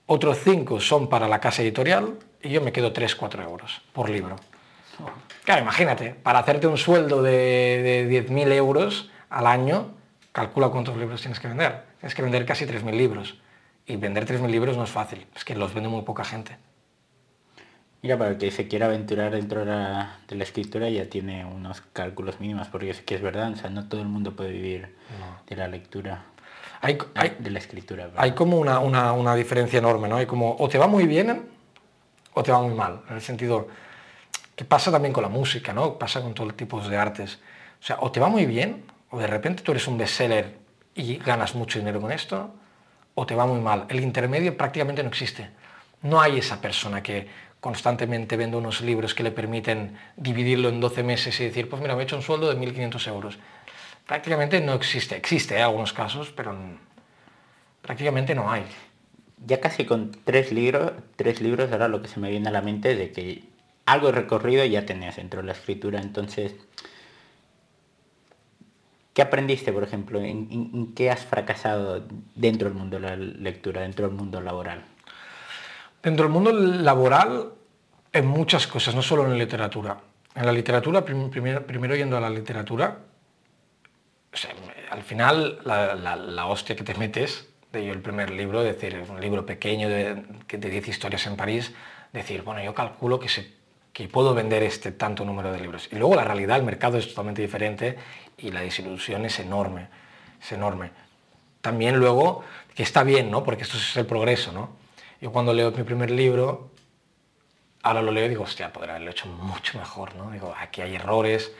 Otros 0.08 0.40
5 0.44 0.80
son 0.80 1.08
para 1.08 1.28
la 1.28 1.40
casa 1.40 1.62
editorial 1.62 2.18
y 2.42 2.50
yo 2.50 2.60
me 2.60 2.72
quedo 2.72 2.92
3-4 2.92 3.44
euros 3.44 3.84
por 3.94 4.10
libro. 4.10 4.36
Claro, 5.44 5.62
imagínate, 5.62 6.16
para 6.16 6.40
hacerte 6.40 6.66
un 6.66 6.78
sueldo 6.78 7.22
de, 7.22 8.08
de 8.10 8.28
10.000 8.28 8.52
euros 8.54 9.12
al 9.30 9.46
año, 9.46 9.92
calcula 10.32 10.70
cuántos 10.70 10.98
libros 10.98 11.22
tienes 11.22 11.40
que 11.40 11.50
vender. 11.50 11.84
Tienes 12.00 12.16
que 12.16 12.24
vender 12.24 12.48
casi 12.48 12.66
3.000 12.66 12.94
libros. 12.94 13.38
Y 13.86 13.98
vender 13.98 14.26
3.000 14.26 14.50
libros 14.50 14.76
no 14.76 14.86
es 14.86 14.90
fácil, 14.90 15.28
es 15.36 15.46
que 15.46 15.54
los 15.54 15.76
vende 15.76 15.88
muy 15.88 16.02
poca 16.02 16.24
gente. 16.24 16.58
Mira, 18.02 18.18
para 18.18 18.32
el 18.32 18.38
que 18.38 18.50
se 18.50 18.68
quiera 18.68 18.88
aventurar 18.88 19.32
dentro 19.32 19.60
de 19.60 19.66
la, 19.66 20.18
escritura 20.44 20.90
ya 20.90 21.06
tiene 21.06 21.46
unos 21.46 21.82
cálculos 21.94 22.40
mínimos, 22.40 22.68
porque 22.68 22.90
es 22.90 23.02
que 23.02 23.16
es 23.16 23.22
verdad, 23.22 23.52
o 23.52 23.56
sea, 23.56 23.70
no 23.70 23.88
todo 23.88 24.02
el 24.02 24.08
mundo 24.08 24.36
puede 24.36 24.52
vivir 24.52 24.96
de 25.48 25.56
la 25.56 25.68
lectura. 25.68 26.26
Hay, 26.82 26.98
hay, 27.14 27.38
de 27.38 27.52
la 27.52 27.60
escritura. 27.60 28.10
Hay 28.16 28.32
como 28.32 28.58
una, 28.58 28.80
una, 28.80 29.14
una, 29.14 29.36
diferencia 29.36 29.78
enorme, 29.78 30.08
¿no? 30.08 30.16
Hay 30.16 30.26
como, 30.26 30.56
o 30.58 30.68
te 30.68 30.80
va 30.80 30.88
muy 30.88 31.06
bien 31.06 31.48
o 32.34 32.42
te 32.42 32.52
va 32.52 32.62
muy 32.62 32.74
mal, 32.74 33.02
en 33.10 33.16
el 33.16 33.22
sentido 33.22 33.68
que 34.56 34.66
pasa 34.66 34.92
también 34.92 35.14
con 35.14 35.24
la 35.24 35.30
música, 35.30 35.74
¿no? 35.74 35.98
Pasa 35.98 36.22
con 36.22 36.34
todo 36.34 36.48
tipo 36.54 36.82
de 36.82 36.98
artes. 36.98 37.40
O 37.82 37.84
sea, 37.84 37.98
o 38.00 38.12
te 38.12 38.20
va 38.20 38.30
muy 38.30 38.46
bien, 38.46 38.84
o 39.10 39.20
de 39.20 39.28
repente 39.28 39.64
tú 39.64 39.72
eres 39.72 39.88
un 39.88 39.98
bestseller 39.98 40.58
y 40.96 41.18
ganas 41.18 41.56
mucho 41.56 41.80
dinero 41.80 42.02
con 42.02 42.12
esto, 42.12 42.54
o 43.16 43.26
te 43.26 43.36
va 43.36 43.46
muy 43.46 43.60
mal. 43.60 43.86
El 43.90 44.00
intermedio 44.02 44.56
prácticamente 44.56 45.04
no 45.04 45.10
existe. 45.10 45.50
No 46.04 46.22
hay 46.22 46.40
esa 46.40 46.62
persona 46.62 47.04
que 47.04 47.28
constantemente 47.62 48.36
vendo 48.38 48.58
unos 48.58 48.82
libros 48.82 49.14
que 49.14 49.24
le 49.24 49.32
permiten 49.32 49.96
dividirlo 50.18 50.68
en 50.70 50.82
12 50.82 51.04
meses 51.04 51.40
y 51.40 51.46
decir, 51.46 51.70
pues 51.70 51.82
mira, 51.82 51.96
me 51.96 52.02
he 52.02 52.04
hecho 52.04 52.18
un 52.18 52.24
sueldo 52.24 52.54
de 52.54 52.60
1.500 52.60 53.08
euros. 53.08 53.40
Prácticamente 54.08 54.60
no 54.60 54.74
existe, 54.74 55.16
existe 55.16 55.54
en 55.54 55.62
¿eh? 55.62 55.64
algunos 55.64 55.94
casos, 55.94 56.34
pero 56.36 56.58
prácticamente 57.84 58.34
no 58.34 58.52
hay. 58.52 58.64
Ya 59.46 59.62
casi 59.62 59.86
con 59.86 60.12
tres 60.26 60.52
libros, 60.52 60.92
tres 61.16 61.40
libros 61.40 61.72
ahora 61.72 61.88
lo 61.88 62.02
que 62.02 62.08
se 62.08 62.20
me 62.20 62.32
viene 62.32 62.50
a 62.50 62.52
la 62.52 62.64
mente 62.64 62.96
de 62.96 63.12
que 63.12 63.44
algo 63.86 64.12
recorrido 64.12 64.66
ya 64.66 64.86
tenías 64.86 65.18
dentro 65.18 65.42
de 65.42 65.48
la 65.48 65.54
escritura, 65.54 66.02
entonces, 66.02 66.56
¿qué 69.14 69.22
aprendiste, 69.22 69.72
por 69.72 69.84
ejemplo? 69.84 70.20
en 70.20 70.94
qué 70.96 71.12
has 71.12 71.26
fracasado 71.26 72.08
dentro 72.34 72.70
del 72.70 72.78
mundo 72.78 73.00
de 73.00 73.08
la 73.08 73.16
lectura, 73.16 73.82
dentro 73.82 74.08
del 74.08 74.18
mundo 74.18 74.42
laboral? 74.42 74.84
Dentro 76.04 76.26
del 76.26 76.34
mundo 76.34 76.52
laboral, 76.52 77.52
en 78.12 78.26
muchas 78.26 78.68
cosas, 78.68 78.96
no 78.96 79.02
solo 79.02 79.26
en 79.26 79.32
la 79.32 79.38
literatura. 79.38 79.98
En 80.34 80.46
la 80.46 80.52
literatura, 80.52 81.04
primero, 81.06 81.96
yendo 81.96 82.18
a 82.18 82.20
la 82.20 82.30
literatura, 82.30 82.98
al 84.90 85.04
final 85.04 85.60
la, 85.64 86.46
hostia 86.48 86.76
que 86.76 86.84
te 86.84 86.96
metes, 86.96 87.48
de 87.72 87.86
yo 87.86 87.94
el 87.94 88.02
primer 88.02 88.32
libro, 88.32 88.64
decir, 88.64 89.06
un 89.10 89.22
libro 89.22 89.46
pequeño 89.46 89.90
de, 89.90 90.24
de 90.48 90.70
10 90.70 90.88
historias 90.88 91.26
en 91.28 91.36
París, 91.36 91.74
decir, 92.12 92.42
bueno, 92.42 92.64
yo 92.64 92.74
calculo 92.74 93.20
que, 93.20 93.30
se, 93.30 93.54
que 93.94 94.08
puedo 94.08 94.34
vender 94.34 94.64
este 94.64 94.92
tanto 94.92 95.24
número 95.24 95.52
de 95.52 95.60
libros. 95.60 95.88
Y 95.92 95.96
luego 95.96 96.16
la 96.16 96.24
realidad, 96.24 96.58
el 96.58 96.64
mercado 96.64 96.98
es 96.98 97.08
totalmente 97.10 97.42
diferente 97.42 97.98
y 98.38 98.52
la 98.52 98.62
desilusión 98.62 99.26
es 99.26 99.40
enorme, 99.40 99.88
es 100.42 100.52
enorme. 100.52 100.92
También 101.62 101.98
luego, 101.98 102.44
que 102.74 102.84
está 102.84 103.04
bien, 103.04 103.30
¿no? 103.30 103.44
Porque 103.44 103.64
esto 103.64 103.78
es 103.78 103.96
el 103.98 104.06
progreso, 104.06 104.52
¿no? 104.52 104.81
Yo 105.22 105.32
cuando 105.32 105.54
leo 105.54 105.72
mi 105.72 105.84
primer 105.84 106.10
libro, 106.10 106.72
ahora 107.84 108.02
lo 108.02 108.12
leo 108.12 108.26
y 108.26 108.30
digo, 108.30 108.44
hostia, 108.44 108.74
podría 108.74 108.96
haberlo 108.96 109.12
hecho 109.12 109.28
mucho 109.28 109.78
mejor, 109.78 110.16
¿no? 110.16 110.32
Digo, 110.32 110.54
aquí 110.60 110.82
hay 110.82 110.96
errores 110.96 111.52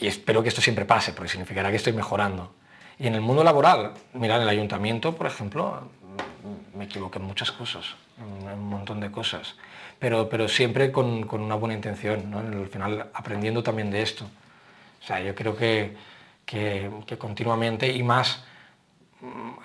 y 0.00 0.08
espero 0.08 0.42
que 0.42 0.48
esto 0.48 0.60
siempre 0.60 0.84
pase, 0.84 1.12
porque 1.12 1.30
significará 1.30 1.70
que 1.70 1.76
estoy 1.76 1.92
mejorando. 1.92 2.52
Y 2.98 3.06
en 3.06 3.14
el 3.14 3.20
mundo 3.20 3.44
laboral, 3.44 3.94
mira, 4.12 4.36
en 4.36 4.42
el 4.42 4.48
ayuntamiento, 4.48 5.14
por 5.14 5.28
ejemplo, 5.28 5.88
me 6.74 6.84
equivoqué 6.84 7.20
en 7.20 7.26
muchas 7.26 7.52
cosas, 7.52 7.94
en 8.18 8.58
un 8.58 8.68
montón 8.68 8.98
de 8.98 9.12
cosas, 9.12 9.54
pero, 10.00 10.28
pero 10.28 10.48
siempre 10.48 10.90
con, 10.90 11.22
con 11.28 11.40
una 11.40 11.54
buena 11.54 11.74
intención, 11.74 12.28
¿no? 12.28 12.40
Al 12.40 12.66
final 12.66 13.08
aprendiendo 13.14 13.62
también 13.62 13.90
de 13.92 14.02
esto. 14.02 14.24
O 15.00 15.06
sea, 15.06 15.20
yo 15.20 15.32
creo 15.36 15.56
que, 15.56 15.96
que 16.44 17.16
continuamente 17.18 17.86
y 17.86 18.02
más 18.02 18.42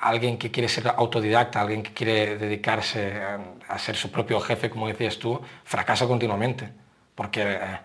alguien 0.01 0.37
que 0.37 0.51
quiere 0.51 0.67
ser 0.67 0.87
autodidacta, 0.87 1.61
alguien 1.61 1.83
que 1.83 1.93
quiere 1.93 2.37
dedicarse 2.37 3.21
a, 3.67 3.79
ser 3.79 3.95
su 3.95 4.11
propio 4.11 4.39
jefe, 4.39 4.69
como 4.69 4.87
decías 4.87 5.17
tú, 5.17 5.39
fracasa 5.63 6.07
continuamente, 6.07 6.69
porque 7.15 7.41
eh, 7.43 7.79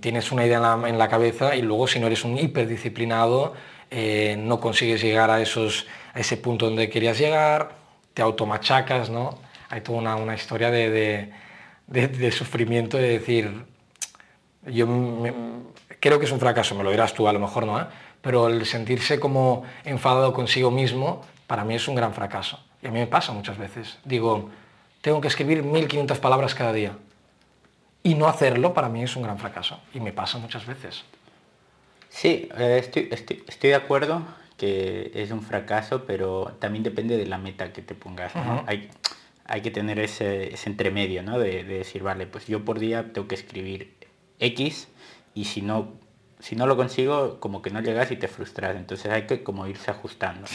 tienes 0.00 0.30
una 0.32 0.46
idea 0.46 0.78
en 0.86 0.98
la, 0.98 1.08
cabeza 1.08 1.56
y 1.56 1.62
luego 1.62 1.86
si 1.86 1.98
no 1.98 2.06
eres 2.06 2.24
un 2.24 2.38
hiperdisciplinado, 2.38 3.54
eh, 3.90 4.36
no 4.38 4.60
consigues 4.60 5.02
llegar 5.02 5.30
a, 5.30 5.40
esos, 5.40 5.86
a 6.14 6.20
ese 6.20 6.36
punto 6.36 6.66
donde 6.66 6.88
querías 6.88 7.18
llegar, 7.18 7.72
te 8.14 8.22
automachacas, 8.22 9.10
¿no? 9.10 9.38
Hay 9.68 9.80
toda 9.80 9.98
una, 9.98 10.16
una 10.16 10.34
historia 10.34 10.70
de, 10.70 11.32
de, 11.86 12.08
de, 12.08 12.32
sufrimiento, 12.32 12.96
de 12.96 13.08
decir, 13.08 13.64
yo 14.66 14.86
creo 16.00 16.18
que 16.18 16.24
es 16.24 16.32
un 16.32 16.40
fracaso, 16.40 16.74
me 16.74 16.84
lo 16.84 16.90
dirás 16.90 17.14
tú, 17.14 17.26
a 17.28 17.32
lo 17.32 17.40
mejor 17.40 17.66
no, 17.66 17.80
¿eh? 17.80 17.86
Pero 18.26 18.48
el 18.48 18.66
sentirse 18.66 19.20
como 19.20 19.62
enfadado 19.84 20.32
consigo 20.32 20.72
mismo, 20.72 21.24
para 21.46 21.62
mí 21.62 21.76
es 21.76 21.86
un 21.86 21.94
gran 21.94 22.12
fracaso. 22.12 22.58
Y 22.82 22.88
a 22.88 22.90
mí 22.90 22.98
me 22.98 23.06
pasa 23.06 23.30
muchas 23.30 23.56
veces. 23.56 23.98
Digo, 24.04 24.50
tengo 25.00 25.20
que 25.20 25.28
escribir 25.28 25.62
1500 25.62 26.18
palabras 26.18 26.56
cada 26.56 26.72
día. 26.72 26.98
Y 28.02 28.16
no 28.16 28.26
hacerlo 28.26 28.74
para 28.74 28.88
mí 28.88 29.04
es 29.04 29.14
un 29.14 29.22
gran 29.22 29.38
fracaso. 29.38 29.80
Y 29.94 30.00
me 30.00 30.12
pasa 30.12 30.38
muchas 30.38 30.66
veces. 30.66 31.04
Sí, 32.08 32.48
eh, 32.58 32.78
estoy, 32.80 33.10
estoy, 33.12 33.70
de 33.70 33.76
acuerdo 33.76 34.22
que 34.56 35.12
es 35.14 35.30
un 35.30 35.42
fracaso, 35.42 36.04
pero 36.04 36.56
también 36.58 36.82
depende 36.82 37.16
de 37.16 37.26
la 37.26 37.38
meta 37.38 37.72
que 37.72 37.80
te 37.80 37.94
pongas. 37.94 38.32
hay, 38.66 38.90
hay 39.44 39.60
que 39.60 39.70
tener 39.70 40.00
ese, 40.00 40.52
ese 40.52 40.68
entremedio, 40.68 41.22
¿no? 41.22 41.38
De, 41.38 41.62
de, 41.62 41.78
decir, 41.78 42.02
vale, 42.02 42.26
pues 42.26 42.48
yo 42.48 42.64
por 42.64 42.80
día 42.80 43.12
tengo 43.12 43.28
que 43.28 43.36
escribir 43.36 43.94
X 44.40 44.88
y 45.32 45.44
si 45.44 45.62
no, 45.62 45.92
si 46.40 46.56
no 46.56 46.66
lo 46.66 46.76
consigo, 46.76 47.38
como 47.40 47.62
que 47.62 47.70
no 47.70 47.80
llegas 47.80 48.10
y 48.10 48.16
te 48.16 48.28
frustras. 48.28 48.76
Entonces 48.76 49.10
hay 49.12 49.22
que 49.26 49.42
como 49.42 49.66
irse 49.66 49.90
ajustando. 49.90 50.46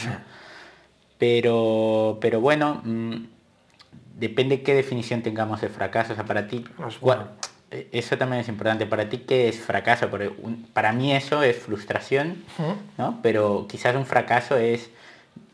Pero, 1.18 2.18
pero 2.20 2.40
bueno, 2.40 2.80
mmm, 2.84 3.16
depende 4.18 4.62
qué 4.62 4.74
definición 4.74 5.22
tengamos 5.22 5.60
de 5.60 5.68
fracaso. 5.68 6.12
O 6.12 6.16
sea, 6.16 6.24
para 6.24 6.48
ti, 6.48 6.64
bueno. 7.00 7.28
e, 7.70 7.88
eso 7.92 8.18
también 8.18 8.40
es 8.40 8.48
importante. 8.48 8.86
Para 8.86 9.08
ti, 9.08 9.18
¿qué 9.18 9.48
es 9.48 9.60
fracaso? 9.60 10.08
Porque 10.10 10.28
un- 10.28 10.64
para 10.72 10.92
mí 10.92 11.12
eso 11.12 11.42
es 11.42 11.56
frustración. 11.56 12.42
¿no? 12.98 13.20
Pero 13.22 13.66
quizás 13.68 13.94
un 13.94 14.06
fracaso 14.06 14.56
es 14.56 14.90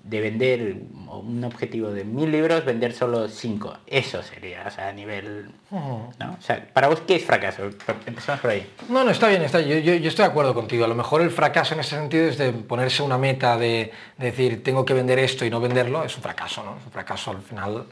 de 0.08 0.20
vender 0.20 0.76
un 1.10 1.44
objetivo 1.44 1.90
de 1.90 2.04
mil 2.04 2.30
libros, 2.32 2.64
vender 2.64 2.92
solo 2.94 3.28
cinco. 3.28 3.76
Eso 3.86 4.22
sería, 4.22 4.64
o 4.66 4.70
sea, 4.70 4.88
a 4.88 4.92
nivel... 4.92 5.50
¿no? 5.70 6.08
O 6.38 6.40
sea, 6.40 6.66
para 6.72 6.88
vos, 6.88 7.02
¿qué 7.06 7.16
es 7.16 7.24
fracaso? 7.24 7.64
Empezamos 8.06 8.40
por 8.40 8.50
ahí. 8.50 8.66
No, 8.88 9.04
no, 9.04 9.10
está 9.10 9.28
bien, 9.28 9.42
está 9.42 9.58
bien. 9.58 9.82
Yo, 9.82 9.92
yo- 9.92 9.98
yo 9.98 10.08
estoy 10.08 10.24
de 10.24 10.30
acuerdo 10.30 10.54
contigo. 10.54 10.84
A 10.84 10.88
lo 10.88 10.94
mejor 10.94 11.20
el 11.20 11.30
fracaso 11.30 11.74
en 11.74 11.80
ese 11.80 11.96
sentido 11.96 12.24
es 12.26 12.38
de 12.38 12.52
ponerse 12.52 13.02
una 13.02 13.18
meta 13.18 13.56
de, 13.58 13.92
de 14.16 14.26
decir 14.26 14.62
tengo 14.62 14.84
que 14.84 14.94
vender 14.94 15.18
esto 15.18 15.44
y 15.44 15.50
no 15.50 15.60
venderlo, 15.60 16.04
es 16.04 16.16
un 16.16 16.22
fracaso, 16.22 16.62
¿no? 16.64 16.76
Es 16.78 16.86
un 16.86 16.92
fracaso 16.92 17.30
al 17.32 17.42
final 17.42 17.84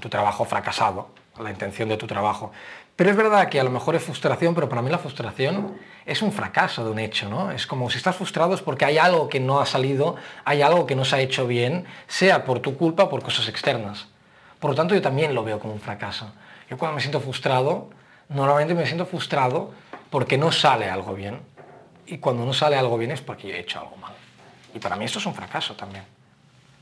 tu 0.00 0.08
trabajo 0.08 0.44
fracasado, 0.44 1.10
la 1.38 1.50
intención 1.50 1.88
de 1.88 1.96
tu 1.96 2.06
trabajo. 2.06 2.52
Pero 2.96 3.10
es 3.10 3.16
verdad 3.16 3.48
que 3.48 3.58
a 3.58 3.64
lo 3.64 3.70
mejor 3.70 3.96
es 3.96 4.02
frustración, 4.02 4.54
pero 4.54 4.68
para 4.68 4.82
mí 4.82 4.90
la 4.90 4.98
frustración 4.98 5.78
es 6.04 6.20
un 6.20 6.32
fracaso 6.32 6.84
de 6.84 6.90
un 6.90 6.98
hecho, 6.98 7.30
¿no? 7.30 7.50
Es 7.50 7.66
como 7.66 7.88
si 7.88 7.96
estás 7.96 8.16
frustrado 8.16 8.54
es 8.54 8.60
porque 8.60 8.84
hay 8.84 8.98
algo 8.98 9.28
que 9.28 9.40
no 9.40 9.60
ha 9.60 9.66
salido, 9.66 10.16
hay 10.44 10.60
algo 10.60 10.86
que 10.86 10.94
no 10.94 11.04
se 11.04 11.16
ha 11.16 11.20
hecho 11.20 11.46
bien, 11.46 11.86
sea 12.08 12.44
por 12.44 12.60
tu 12.60 12.76
culpa 12.76 13.04
o 13.04 13.08
por 13.08 13.22
cosas 13.22 13.48
externas. 13.48 14.08
Por 14.58 14.70
lo 14.70 14.76
tanto, 14.76 14.94
yo 14.94 15.00
también 15.00 15.34
lo 15.34 15.42
veo 15.42 15.58
como 15.58 15.72
un 15.72 15.80
fracaso. 15.80 16.30
Yo 16.68 16.76
cuando 16.76 16.96
me 16.96 17.00
siento 17.00 17.20
frustrado, 17.20 17.88
normalmente 18.28 18.74
me 18.74 18.84
siento 18.84 19.06
frustrado 19.06 19.72
porque 20.10 20.36
no 20.36 20.52
sale 20.52 20.90
algo 20.90 21.14
bien. 21.14 21.40
Y 22.06 22.18
cuando 22.18 22.44
no 22.44 22.52
sale 22.52 22.76
algo 22.76 22.98
bien 22.98 23.12
es 23.12 23.22
porque 23.22 23.48
yo 23.48 23.54
he 23.54 23.60
hecho 23.60 23.80
algo 23.80 23.96
mal. 23.96 24.12
Y 24.74 24.78
para 24.78 24.96
mí 24.96 25.06
esto 25.06 25.18
es 25.18 25.26
un 25.26 25.34
fracaso 25.34 25.74
también. 25.74 26.04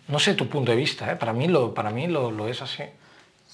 No 0.08 0.18
sé 0.18 0.34
tu 0.34 0.48
punto 0.48 0.72
de 0.72 0.76
vista, 0.76 1.12
¿eh? 1.12 1.16
para 1.16 1.32
mí, 1.32 1.46
lo, 1.46 1.74
para 1.74 1.90
mí 1.90 2.06
lo, 2.06 2.30
lo 2.30 2.48
es 2.48 2.60
así. 2.62 2.82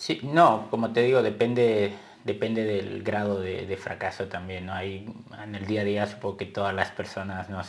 Sí, 0.04 0.20
no, 0.22 0.66
como 0.68 0.92
te 0.92 1.00
digo, 1.00 1.22
depende, 1.22 1.94
depende 2.24 2.62
del 2.62 3.02
grado 3.02 3.40
de, 3.40 3.64
de 3.64 3.76
fracaso 3.78 4.26
también. 4.26 4.66
¿no? 4.66 4.74
Hay, 4.74 5.10
en 5.42 5.54
el 5.54 5.64
día 5.64 5.80
a 5.80 5.84
día 5.84 6.06
supongo 6.06 6.36
que 6.36 6.44
todas 6.44 6.74
las 6.74 6.90
personas 6.90 7.48
nos 7.48 7.66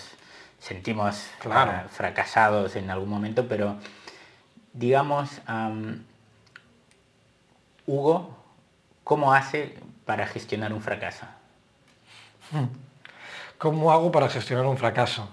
sentimos 0.59 1.27
Claro. 1.39 1.71
ah, 1.73 1.85
fracasados 1.89 2.75
en 2.75 2.89
algún 2.89 3.07
momento, 3.07 3.47
pero 3.47 3.77
digamos, 4.73 5.29
am, 5.45 6.03
Hugo, 7.87 8.35
¿cómo 9.05 9.33
hace 9.33 9.73
para 10.03 10.27
gestionar 10.27 10.73
un 10.73 10.81
fracaso? 10.81 11.25
¿Cómo 13.57 13.93
hago 13.93 14.11
para 14.11 14.27
gestionar 14.27 14.65
un 14.65 14.77
fracaso? 14.77 15.29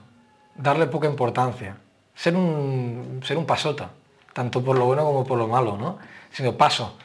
Darle 0.54 0.86
poca 0.86 1.08
importancia. 1.08 1.78
Ser 2.14 2.36
un, 2.36 3.22
ser 3.24 3.38
un 3.38 3.44
pasota, 3.46 3.90
tanto 4.32 4.62
por 4.62 4.78
lo 4.78 4.86
bueno 4.86 5.04
como 5.04 5.24
por 5.24 5.38
lo 5.38 5.48
malo, 5.48 5.76
¿no? 5.76 5.98
Sino 6.30 6.56
paso. 6.56 6.96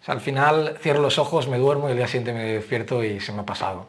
O 0.00 0.04
sea, 0.04 0.14
al 0.14 0.20
final 0.20 0.76
cierro 0.80 1.00
los 1.00 1.18
ojos, 1.18 1.48
me 1.48 1.58
duermo 1.58 1.88
y 1.88 1.92
el 1.92 1.96
día 1.96 2.08
siguiente 2.08 2.32
me 2.32 2.44
despierto 2.54 3.04
y 3.04 3.20
se 3.20 3.32
me 3.32 3.40
ha 3.40 3.46
pasado. 3.46 3.86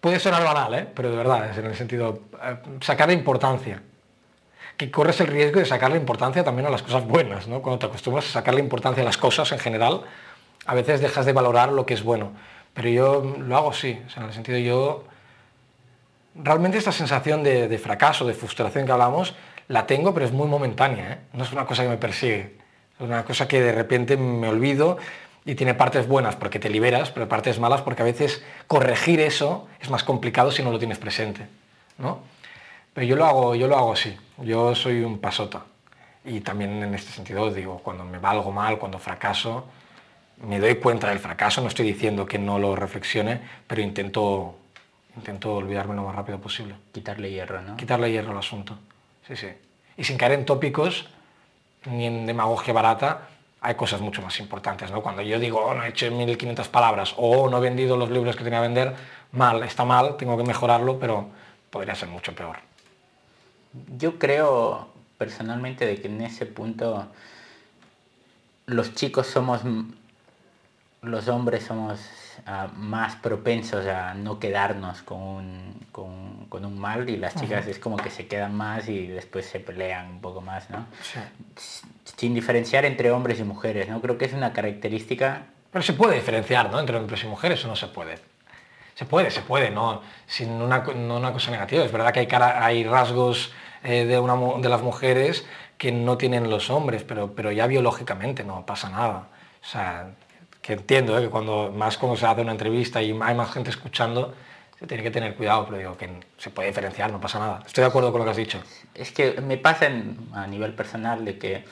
Puede 0.00 0.18
sonar 0.18 0.42
banal, 0.42 0.72
¿eh? 0.74 0.88
pero 0.94 1.10
de 1.10 1.16
verdad, 1.16 1.50
es 1.50 1.58
en 1.58 1.66
el 1.66 1.76
sentido, 1.76 2.20
eh, 2.42 2.56
sacarle 2.80 3.12
importancia. 3.12 3.82
Que 4.78 4.90
corres 4.90 5.20
el 5.20 5.26
riesgo 5.26 5.60
de 5.60 5.66
sacarle 5.66 5.98
importancia 5.98 6.42
también 6.42 6.66
a 6.66 6.70
las 6.70 6.82
cosas 6.82 7.06
buenas, 7.06 7.46
¿no? 7.46 7.60
Cuando 7.60 7.78
te 7.78 7.86
acostumbras 7.86 8.26
a 8.30 8.32
sacarle 8.32 8.60
importancia 8.60 9.02
a 9.02 9.06
las 9.06 9.18
cosas 9.18 9.52
en 9.52 9.58
general, 9.58 10.00
a 10.64 10.74
veces 10.74 11.02
dejas 11.02 11.26
de 11.26 11.34
valorar 11.34 11.70
lo 11.70 11.84
que 11.84 11.92
es 11.92 12.02
bueno. 12.02 12.32
Pero 12.72 12.88
yo 12.88 13.36
lo 13.38 13.56
hago 13.58 13.70
así, 13.70 14.00
o 14.06 14.08
sea, 14.08 14.22
en 14.22 14.28
el 14.30 14.34
sentido 14.34 14.56
yo 14.56 15.04
realmente 16.34 16.78
esta 16.78 16.92
sensación 16.92 17.42
de 17.42 17.78
fracaso, 17.78 18.26
de 18.26 18.32
frustración 18.32 18.86
que 18.86 18.92
hablamos, 18.92 19.34
la 19.70 19.86
tengo, 19.86 20.12
pero 20.12 20.26
es 20.26 20.32
muy 20.32 20.48
momentánea. 20.48 21.12
¿eh? 21.12 21.18
No 21.32 21.44
es 21.44 21.52
una 21.52 21.64
cosa 21.64 21.84
que 21.84 21.88
me 21.88 21.96
persigue. 21.96 22.56
Es 22.98 23.00
una 23.00 23.24
cosa 23.24 23.46
que 23.46 23.62
de 23.62 23.70
repente 23.70 24.16
me 24.16 24.48
olvido 24.48 24.98
y 25.44 25.54
tiene 25.54 25.74
partes 25.74 26.08
buenas 26.08 26.34
porque 26.34 26.58
te 26.58 26.68
liberas, 26.68 27.12
pero 27.12 27.28
partes 27.28 27.60
malas 27.60 27.80
porque 27.80 28.02
a 28.02 28.04
veces 28.04 28.42
corregir 28.66 29.20
eso 29.20 29.68
es 29.80 29.88
más 29.88 30.02
complicado 30.02 30.50
si 30.50 30.64
no 30.64 30.72
lo 30.72 30.78
tienes 30.80 30.98
presente. 30.98 31.46
¿no? 31.98 32.18
Pero 32.92 33.06
yo 33.06 33.14
lo 33.14 33.24
hago, 33.24 33.54
yo 33.54 33.68
lo 33.68 33.78
hago 33.78 33.92
así. 33.92 34.16
Yo 34.38 34.74
soy 34.74 35.02
un 35.02 35.20
pasota. 35.20 35.62
Y 36.24 36.40
también 36.40 36.82
en 36.82 36.92
este 36.92 37.12
sentido 37.12 37.52
digo, 37.54 37.78
cuando 37.78 38.04
me 38.04 38.18
va 38.18 38.30
algo 38.30 38.50
mal, 38.50 38.76
cuando 38.76 38.98
fracaso, 38.98 39.66
me 40.44 40.58
doy 40.58 40.74
cuenta 40.74 41.10
del 41.10 41.20
fracaso, 41.20 41.60
no 41.60 41.68
estoy 41.68 41.86
diciendo 41.86 42.26
que 42.26 42.40
no 42.40 42.58
lo 42.58 42.74
reflexione, 42.74 43.40
pero 43.68 43.82
intento, 43.82 44.56
intento 45.14 45.54
olvidarme 45.54 45.94
lo 45.94 46.02
más 46.02 46.16
rápido 46.16 46.40
posible. 46.40 46.74
Quitarle 46.90 47.30
hierro, 47.30 47.62
¿no? 47.62 47.76
Quitarle 47.76 48.10
hierro 48.10 48.32
al 48.32 48.38
asunto. 48.38 48.76
Sí, 49.30 49.36
sí. 49.36 49.48
Y 49.96 50.02
sin 50.04 50.18
caer 50.18 50.32
en 50.32 50.44
tópicos 50.44 51.06
ni 51.86 52.06
en 52.06 52.26
demagogia 52.26 52.74
barata, 52.74 53.28
hay 53.60 53.76
cosas 53.76 54.00
mucho 54.00 54.22
más 54.22 54.40
importantes, 54.40 54.90
¿no? 54.90 55.02
Cuando 55.02 55.22
yo 55.22 55.38
digo, 55.38 55.60
oh, 55.60 55.72
no 55.72 55.84
he 55.84 55.90
hecho 55.90 56.10
1500 56.10 56.68
palabras, 56.68 57.14
o 57.16 57.48
no 57.48 57.58
he 57.58 57.60
vendido 57.60 57.96
los 57.96 58.10
libros 58.10 58.34
que 58.34 58.42
tenía 58.42 58.58
que 58.58 58.66
vender, 58.66 58.94
mal, 59.32 59.62
está 59.62 59.84
mal, 59.84 60.16
tengo 60.16 60.36
que 60.36 60.42
mejorarlo, 60.42 60.98
pero 60.98 61.28
podría 61.70 61.94
ser 61.94 62.08
mucho 62.08 62.34
peor. 62.34 62.56
Yo 63.96 64.18
creo 64.18 64.88
personalmente 65.16 65.86
de 65.86 66.00
que 66.00 66.08
en 66.08 66.22
ese 66.22 66.44
punto 66.44 67.06
los 68.66 68.94
chicos 68.94 69.28
somos, 69.28 69.60
los 71.02 71.28
hombres 71.28 71.64
somos 71.64 72.00
uh, 72.46 72.72
más 72.76 73.16
propensos 73.16 73.86
a 73.86 74.14
no 74.14 74.38
quedarnos 74.38 75.02
con 75.02 75.20
un, 75.20 75.86
con, 75.92 76.46
con 76.48 76.64
un 76.64 76.78
mal 76.78 77.08
y 77.08 77.16
las 77.16 77.34
chicas 77.34 77.66
es 77.66 77.78
como 77.78 77.96
que 77.96 78.10
se 78.10 78.26
quedan 78.26 78.54
más 78.54 78.88
y 78.88 79.06
después 79.06 79.46
se 79.46 79.60
pelean 79.60 80.10
un 80.10 80.20
poco 80.20 80.40
más, 80.40 80.68
¿no? 80.70 80.86
Sí. 81.02 81.20
Sin 82.16 82.34
diferenciar 82.34 82.84
entre 82.84 83.10
hombres 83.10 83.40
y 83.40 83.44
mujeres, 83.44 83.88
¿no? 83.88 84.00
Creo 84.00 84.18
que 84.18 84.24
es 84.24 84.32
una 84.32 84.52
característica... 84.52 85.42
Pero 85.72 85.82
se 85.82 85.92
puede 85.92 86.16
diferenciar, 86.16 86.70
¿no? 86.70 86.80
Entre 86.80 86.96
hombres 86.96 87.22
y 87.22 87.26
mujeres 87.26 87.64
o 87.64 87.68
no 87.68 87.76
se 87.76 87.86
puede. 87.86 88.18
Se 88.94 89.06
puede, 89.06 89.30
se 89.30 89.40
puede, 89.40 89.70
no, 89.70 90.02
sin 90.26 90.50
una, 90.50 90.80
no 90.80 91.16
una 91.16 91.32
cosa 91.32 91.50
negativa. 91.50 91.84
Es 91.84 91.92
verdad 91.92 92.12
que 92.12 92.20
hay, 92.20 92.26
cara, 92.26 92.64
hay 92.64 92.84
rasgos 92.84 93.52
eh, 93.82 94.04
de, 94.04 94.18
una, 94.18 94.34
de 94.60 94.68
las 94.68 94.82
mujeres 94.82 95.46
que 95.78 95.92
no 95.92 96.18
tienen 96.18 96.50
los 96.50 96.68
hombres, 96.68 97.04
pero, 97.04 97.34
pero 97.34 97.50
ya 97.50 97.66
biológicamente 97.66 98.44
no 98.44 98.66
pasa 98.66 98.90
nada. 98.90 99.28
O 99.62 99.64
sea, 99.64 100.10
que 100.62 100.74
entiendo 100.74 101.18
¿eh? 101.18 101.22
que 101.22 101.28
cuando, 101.28 101.72
más 101.72 101.96
cuando 101.96 102.16
se 102.16 102.26
hace 102.26 102.42
una 102.42 102.52
entrevista 102.52 103.02
y 103.02 103.18
hay 103.20 103.34
más 103.34 103.52
gente 103.52 103.70
escuchando, 103.70 104.34
se 104.78 104.86
tiene 104.86 105.02
que 105.02 105.10
tener 105.10 105.34
cuidado, 105.34 105.66
pero 105.66 105.78
digo 105.78 105.96
que 105.96 106.08
se 106.38 106.50
puede 106.50 106.68
diferenciar, 106.68 107.12
no 107.12 107.20
pasa 107.20 107.38
nada. 107.38 107.62
Estoy 107.66 107.82
de 107.82 107.88
acuerdo 107.88 108.12
con 108.12 108.20
lo 108.20 108.24
que 108.24 108.30
has 108.30 108.36
dicho. 108.36 108.62
Es 108.94 109.12
que 109.12 109.40
me 109.40 109.58
pasa 109.58 109.86
en, 109.86 110.16
a 110.32 110.46
nivel 110.46 110.74
personal 110.74 111.24
de 111.24 111.38
que 111.38 111.64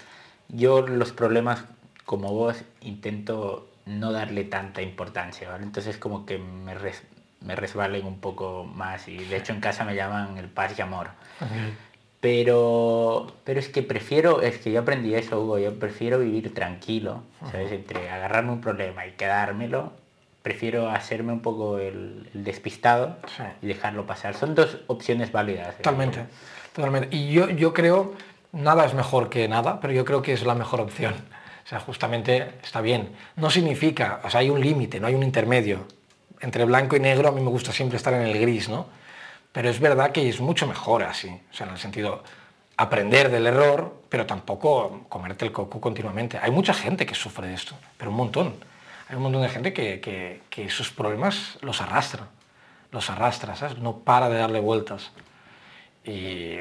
yo 0.49 0.87
los 0.87 1.13
problemas 1.13 1.65
como 2.05 2.33
vos 2.33 2.57
intento 2.81 3.69
no 3.87 4.13
darle 4.13 4.45
tanta 4.45 4.83
importancia, 4.83 5.49
¿vale? 5.51 5.65
Entonces 5.65 5.97
como 5.97 6.27
que 6.27 6.39
me, 6.39 6.75
res, 6.75 7.03
me 7.41 7.57
resbalen 7.57 8.07
un 8.07 8.21
poco 8.21 8.65
más 8.65 9.09
y 9.09 9.17
de 9.17 9.37
hecho 9.37 9.53
en 9.53 9.61
casa 9.61 9.85
me 9.85 9.95
llaman 9.95 10.37
el 10.39 10.49
paz 10.49 10.79
y 10.79 10.83
amor. 10.83 11.09
Pero, 12.21 13.33
pero 13.45 13.61
es 13.61 13.69
que 13.69 13.83
prefiero, 13.83 14.43
es 14.43 14.59
que 14.59 14.73
yo 14.73 14.81
aprendí 14.81 15.15
eso, 15.15 15.41
Hugo, 15.41 15.59
yo 15.59 15.79
prefiero 15.79 16.19
vivir 16.19 16.53
tranquilo, 16.53 17.23
¿sabes? 17.53 17.71
Entre 17.71 18.11
agarrarme 18.11 18.53
un 18.53 18.61
problema 18.61 19.07
y 19.07 19.13
quedármelo, 19.13 19.93
prefiero 20.43 20.89
hacerme 20.89 21.33
un 21.33 21.41
poco 21.41 21.79
el, 21.79 22.29
el 22.35 22.43
despistado 22.43 23.17
sí. 23.37 23.45
y 23.63 23.67
dejarlo 23.69 24.05
pasar. 24.05 24.35
Son 24.35 24.57
dos 24.57 24.79
opciones 24.89 25.31
válidas. 25.31 25.69
¿eh? 25.69 25.83
Totalmente, 25.83 26.25
totalmente. 26.75 27.15
Y 27.15 27.33
yo, 27.33 27.51
yo 27.51 27.73
creo, 27.73 28.15
nada 28.51 28.85
es 28.85 28.95
mejor 28.95 29.31
que 29.31 29.47
nada, 29.47 29.79
pero 29.81 29.93
yo 29.93 30.05
creo 30.05 30.21
que 30.21 30.33
es 30.33 30.45
la 30.45 30.57
mejor 30.57 30.81
opción. 30.81 31.15
O 31.65 31.69
sea, 31.69 31.79
justamente 31.81 32.55
está 32.63 32.81
bien. 32.81 33.11
No 33.37 33.51
significa, 33.51 34.21
o 34.25 34.31
sea, 34.31 34.41
hay 34.41 34.51
un 34.51 34.61
límite, 34.61 34.99
no 34.99 35.07
hay 35.07 35.15
un 35.15 35.23
intermedio. 35.23 35.87
Entre 36.41 36.65
blanco 36.65 36.97
y 36.97 37.01
negro 37.01 37.29
a 37.29 37.33
mí 37.33 37.41
me 37.41 37.51
gusta 37.51 37.71
siempre 37.73 37.97
estar 37.97 38.15
en 38.15 38.23
el 38.23 38.41
gris, 38.41 38.69
¿no? 38.69 38.87
Pero 39.53 39.71
es 39.71 39.81
verdad 39.81 40.13
que 40.13 40.29
es 40.29 40.41
mucho 40.41 40.67
mejor 40.67 41.03
así, 41.03 41.29
o 41.29 41.55
sea, 41.55 41.67
en 41.67 41.73
el 41.73 41.79
sentido 41.79 42.23
aprender 42.79 43.31
del 43.31 43.47
error, 43.47 44.03
pero 44.09 44.25
tampoco 44.25 45.05
comerte 45.09 45.45
el 45.45 45.53
coco 45.53 45.81
continuamente. 45.81 46.39
Hay 46.39 46.53
mucha 46.53 46.73
gente 46.73 47.05
que 47.07 47.15
sufre 47.15 47.49
de 47.49 47.55
esto, 47.55 47.75
pero 47.97 48.11
un 48.11 48.17
montón. 48.17 48.55
Hay 49.09 49.17
un 49.17 49.23
montón 49.23 49.43
de 49.43 49.49
gente 49.49 49.73
que, 49.73 50.41
que, 50.49 50.71
sus 50.71 50.91
problemas 50.91 51.59
los 51.61 51.81
arrastra, 51.81 52.29
los 52.93 53.11
arrastra, 53.11 53.57
¿sabes? 53.57 53.79
No 53.79 53.99
para 53.99 54.29
de 54.29 54.39
darle 54.39 54.61
vueltas. 54.61 55.11
Y 56.05 56.59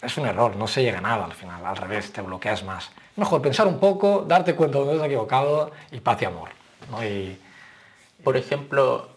es 0.00 0.16
un 0.16 0.26
error, 0.26 0.56
no 0.56 0.66
se 0.66 0.82
llega 0.82 0.98
a 0.98 1.02
nada 1.02 1.24
al 1.24 1.34
final, 1.34 1.64
al 1.66 1.76
revés, 1.76 2.12
te 2.12 2.22
bloqueas 2.22 2.64
más. 2.64 2.90
Mejor 3.16 3.42
pensar 3.42 3.66
un 3.66 3.78
poco, 3.78 4.24
darte 4.26 4.54
cuenta 4.54 4.78
de 4.78 4.84
dónde 4.84 5.00
has 5.00 5.06
equivocado 5.06 5.72
y 5.92 6.00
paz 6.00 6.22
y 6.22 6.24
amor. 6.24 6.48
Por 8.22 8.36
ejemplo, 8.36 9.10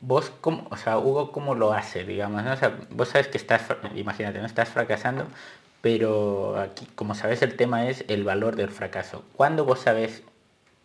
vos, 0.00 0.32
cómo, 0.40 0.66
o 0.70 0.76
sea, 0.76 0.98
Hugo, 0.98 1.32
¿cómo 1.32 1.54
lo 1.54 1.72
hace, 1.72 2.04
digamos? 2.04 2.42
¿no? 2.42 2.52
O 2.52 2.56
sea, 2.56 2.76
vos 2.90 3.08
sabes 3.08 3.28
que 3.28 3.38
estás, 3.38 3.62
imagínate, 3.94 4.38
no 4.40 4.46
estás 4.46 4.68
fracasando, 4.68 5.26
pero 5.80 6.58
aquí, 6.58 6.86
como 6.94 7.14
sabes, 7.14 7.42
el 7.42 7.56
tema 7.56 7.86
es 7.88 8.04
el 8.08 8.24
valor 8.24 8.56
del 8.56 8.70
fracaso. 8.70 9.24
¿Cuándo 9.36 9.64
vos 9.64 9.80
sabes 9.80 10.22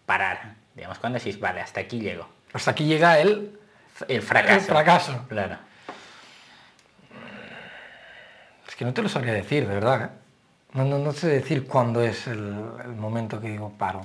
parar? 0.06 0.56
Digamos, 0.75 0.99
cuando 0.99 1.19
decís, 1.19 1.39
vale, 1.39 1.62
hasta 1.62 1.82
aquí 1.82 1.99
llego. 1.99 2.28
Hasta 2.54 2.71
aquí 2.71 2.86
llega 2.86 3.19
el, 3.19 3.58
El 4.08 4.21
fracaso. 4.21 4.56
el 4.56 4.62
fracaso. 4.62 5.25
Claro. 5.28 5.58
Es 8.67 8.75
que 8.75 8.86
no 8.86 8.93
te 8.93 9.01
lo 9.01 9.10
sabría 9.10 9.34
decir, 9.34 9.67
de 9.67 9.73
verdad. 9.73 10.04
¿eh? 10.04 10.10
No, 10.73 10.84
no, 10.84 10.97
no 10.99 11.12
sé 11.13 11.28
decir 11.28 11.65
cuándo 11.65 12.01
es 12.01 12.28
el, 12.28 12.39
el 12.84 12.95
momento 12.95 13.39
que 13.39 13.49
digo 13.49 13.71
paro. 13.78 14.01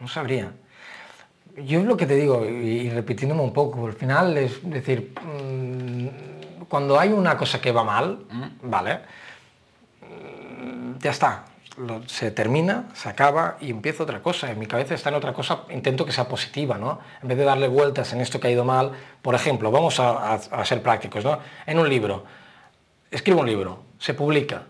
No 0.00 0.08
sabría. 0.08 0.50
Yo 1.64 1.82
lo 1.82 1.96
que 1.96 2.06
te 2.06 2.14
digo, 2.16 2.44
y, 2.44 2.48
y 2.86 2.90
repitiéndome 2.90 3.40
un 3.42 3.52
poco, 3.52 3.86
al 3.86 3.94
final 3.94 4.36
es 4.36 4.60
decir, 4.68 5.14
mm, 5.24 6.64
cuando 6.68 6.98
hay 7.00 7.12
una 7.12 7.36
cosa 7.36 7.60
que 7.60 7.72
va 7.72 7.82
mal, 7.84 8.18
¿vale? 8.62 9.00
Mm, 10.02 10.98
Ya 11.00 11.10
está. 11.10 11.44
Lo- 11.78 12.08
se 12.08 12.30
termina, 12.30 12.88
se 12.94 13.10
acaba 13.10 13.58
y 13.60 13.68
empieza 13.70 14.02
otra 14.02 14.22
cosa. 14.22 14.50
En 14.50 14.58
mi 14.58 14.66
cabeza 14.66 14.94
está 14.94 15.10
en 15.10 15.14
otra 15.16 15.34
cosa, 15.34 15.64
intento 15.70 16.06
que 16.06 16.12
sea 16.12 16.26
positiva, 16.26 16.78
¿no? 16.78 17.00
En 17.22 17.28
vez 17.28 17.36
de 17.36 17.44
darle 17.44 17.68
vueltas 17.68 18.12
en 18.14 18.22
esto 18.22 18.40
que 18.40 18.48
ha 18.48 18.50
ido 18.50 18.64
mal, 18.64 18.92
por 19.20 19.34
ejemplo, 19.34 19.70
vamos 19.70 20.00
a, 20.00 20.32
a- 20.32 20.34
a 20.36 20.64
ser 20.64 20.82
prácticos, 20.82 21.22
¿no? 21.24 21.38
En 21.66 21.78
un 21.78 21.86
libro, 21.88 22.24
escribo 23.10 23.40
un 23.40 23.46
libro, 23.46 23.82
se 23.98 24.14
publica, 24.14 24.62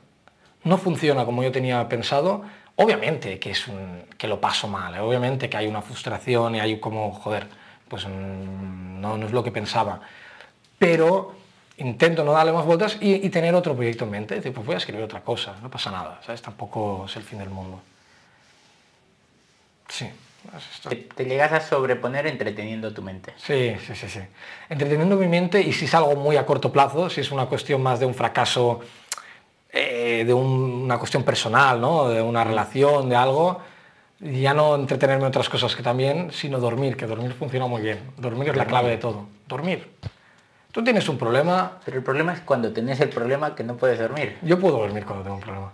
no 0.65 0.79
funciona 0.79 1.25
como 1.25 1.45
yo 1.45 1.53
tenía 1.53 1.89
pensado, 1.89 2.43
obviamente 2.77 3.39
que, 3.39 3.51
es 3.51 3.67
un, 3.69 4.05
que 4.17 4.29
lo 4.29 4.41
paso 4.41 4.69
mal, 4.69 4.95
¿eh? 4.95 5.01
obviamente 5.01 5.49
que 5.49 5.57
hay 5.57 5.67
una 5.67 5.83
frustración 5.83 6.55
y 6.55 6.61
hay 6.61 6.79
como, 6.79 7.13
joder, 7.13 7.47
pues 7.89 8.07
mm, 8.07 9.01
no, 9.01 9.17
no 9.17 9.27
es 9.27 9.33
lo 9.33 9.43
que 9.43 9.51
pensaba. 9.51 10.01
Pero 10.79 11.35
intento 11.79 12.25
no 12.25 12.33
darle 12.33 12.53
más 12.53 12.65
vueltas 12.65 12.99
y, 13.01 13.15
y 13.15 13.31
tener 13.31 13.55
otro 13.55 13.75
proyecto 13.75 14.05
en 14.05 14.11
mente, 14.11 14.35
decir, 14.37 14.53
pues 14.53 14.65
voy 14.65 14.75
a 14.75 14.79
escribir 14.79 15.03
otra 15.03 15.21
cosa, 15.21 15.55
no 15.63 15.71
pasa 15.71 15.91
nada, 15.91 16.21
¿sabes? 16.25 16.43
Tampoco 16.43 17.05
es 17.07 17.17
el 17.17 17.23
fin 17.23 17.39
del 17.39 17.51
mundo. 17.51 17.81
Sí, 19.89 20.11
esto. 20.75 20.89
Te, 20.91 20.97
te 20.97 21.25
llegas 21.25 21.53
a 21.53 21.61
sobreponer 21.61 22.27
entreteniendo 22.27 22.93
tu 22.93 23.03
mente. 23.03 23.35
Sí, 23.37 23.77
sí, 23.87 23.95
sí, 23.95 24.09
sí. 24.09 24.21
Entreteniendo 24.69 25.17
mi 25.17 25.29
mente 25.29 25.61
y 25.61 25.73
si 25.73 25.87
es 25.87 25.95
algo 25.95 26.17
muy 26.17 26.37
a 26.37 26.47
corto 26.47 26.73
plazo, 26.73 27.09
si 27.11 27.21
es 27.21 27.31
una 27.31 27.47
cuestión 27.47 27.83
más 27.83 28.01
de 28.01 28.07
un 28.07 28.15
fracaso, 28.15 28.81
eh, 29.73 30.25
de 30.27 30.33
un- 30.35 30.83
una 30.85 30.99
cuestión 30.99 31.23
personal, 31.23 31.81
¿no? 31.81 32.09
De 32.09 32.23
una 32.23 32.45
relación, 32.45 33.09
de 33.09 33.17
algo, 33.17 33.61
ya 34.21 34.55
no 34.55 34.75
entretenerme 34.75 35.25
en 35.25 35.29
otras 35.29 35.49
cosas 35.49 35.75
que 35.77 35.83
también, 35.83 36.31
sino 36.33 36.59
dormir, 36.59 36.97
que 36.97 37.07
dormir 37.07 37.33
funciona 37.35 37.67
muy 37.67 37.83
bien. 37.83 38.01
Dormir 38.17 38.51
es 38.51 38.57
la 38.57 38.65
clave 38.67 38.91
de 38.91 38.97
todo. 38.97 39.27
Dormir. 39.47 39.91
Tú 40.73 40.85
tienes 40.85 41.09
un 41.09 41.17
problema, 41.19 41.79
Pero 41.85 41.97
el 41.99 42.03
problema 42.05 42.33
es 42.35 42.41
cuando 42.41 42.73
tenés 42.73 43.01
el 43.01 43.09
problema 43.09 43.55
que 43.55 43.65
no 43.65 43.77
puedes 43.77 43.99
dormir. 43.99 44.39
yo 44.43 44.59
puedo 44.59 44.79
dormir 44.79 45.05
cuando 45.05 45.23
tengo 45.25 45.37
un 45.37 45.43
problema. 45.43 45.73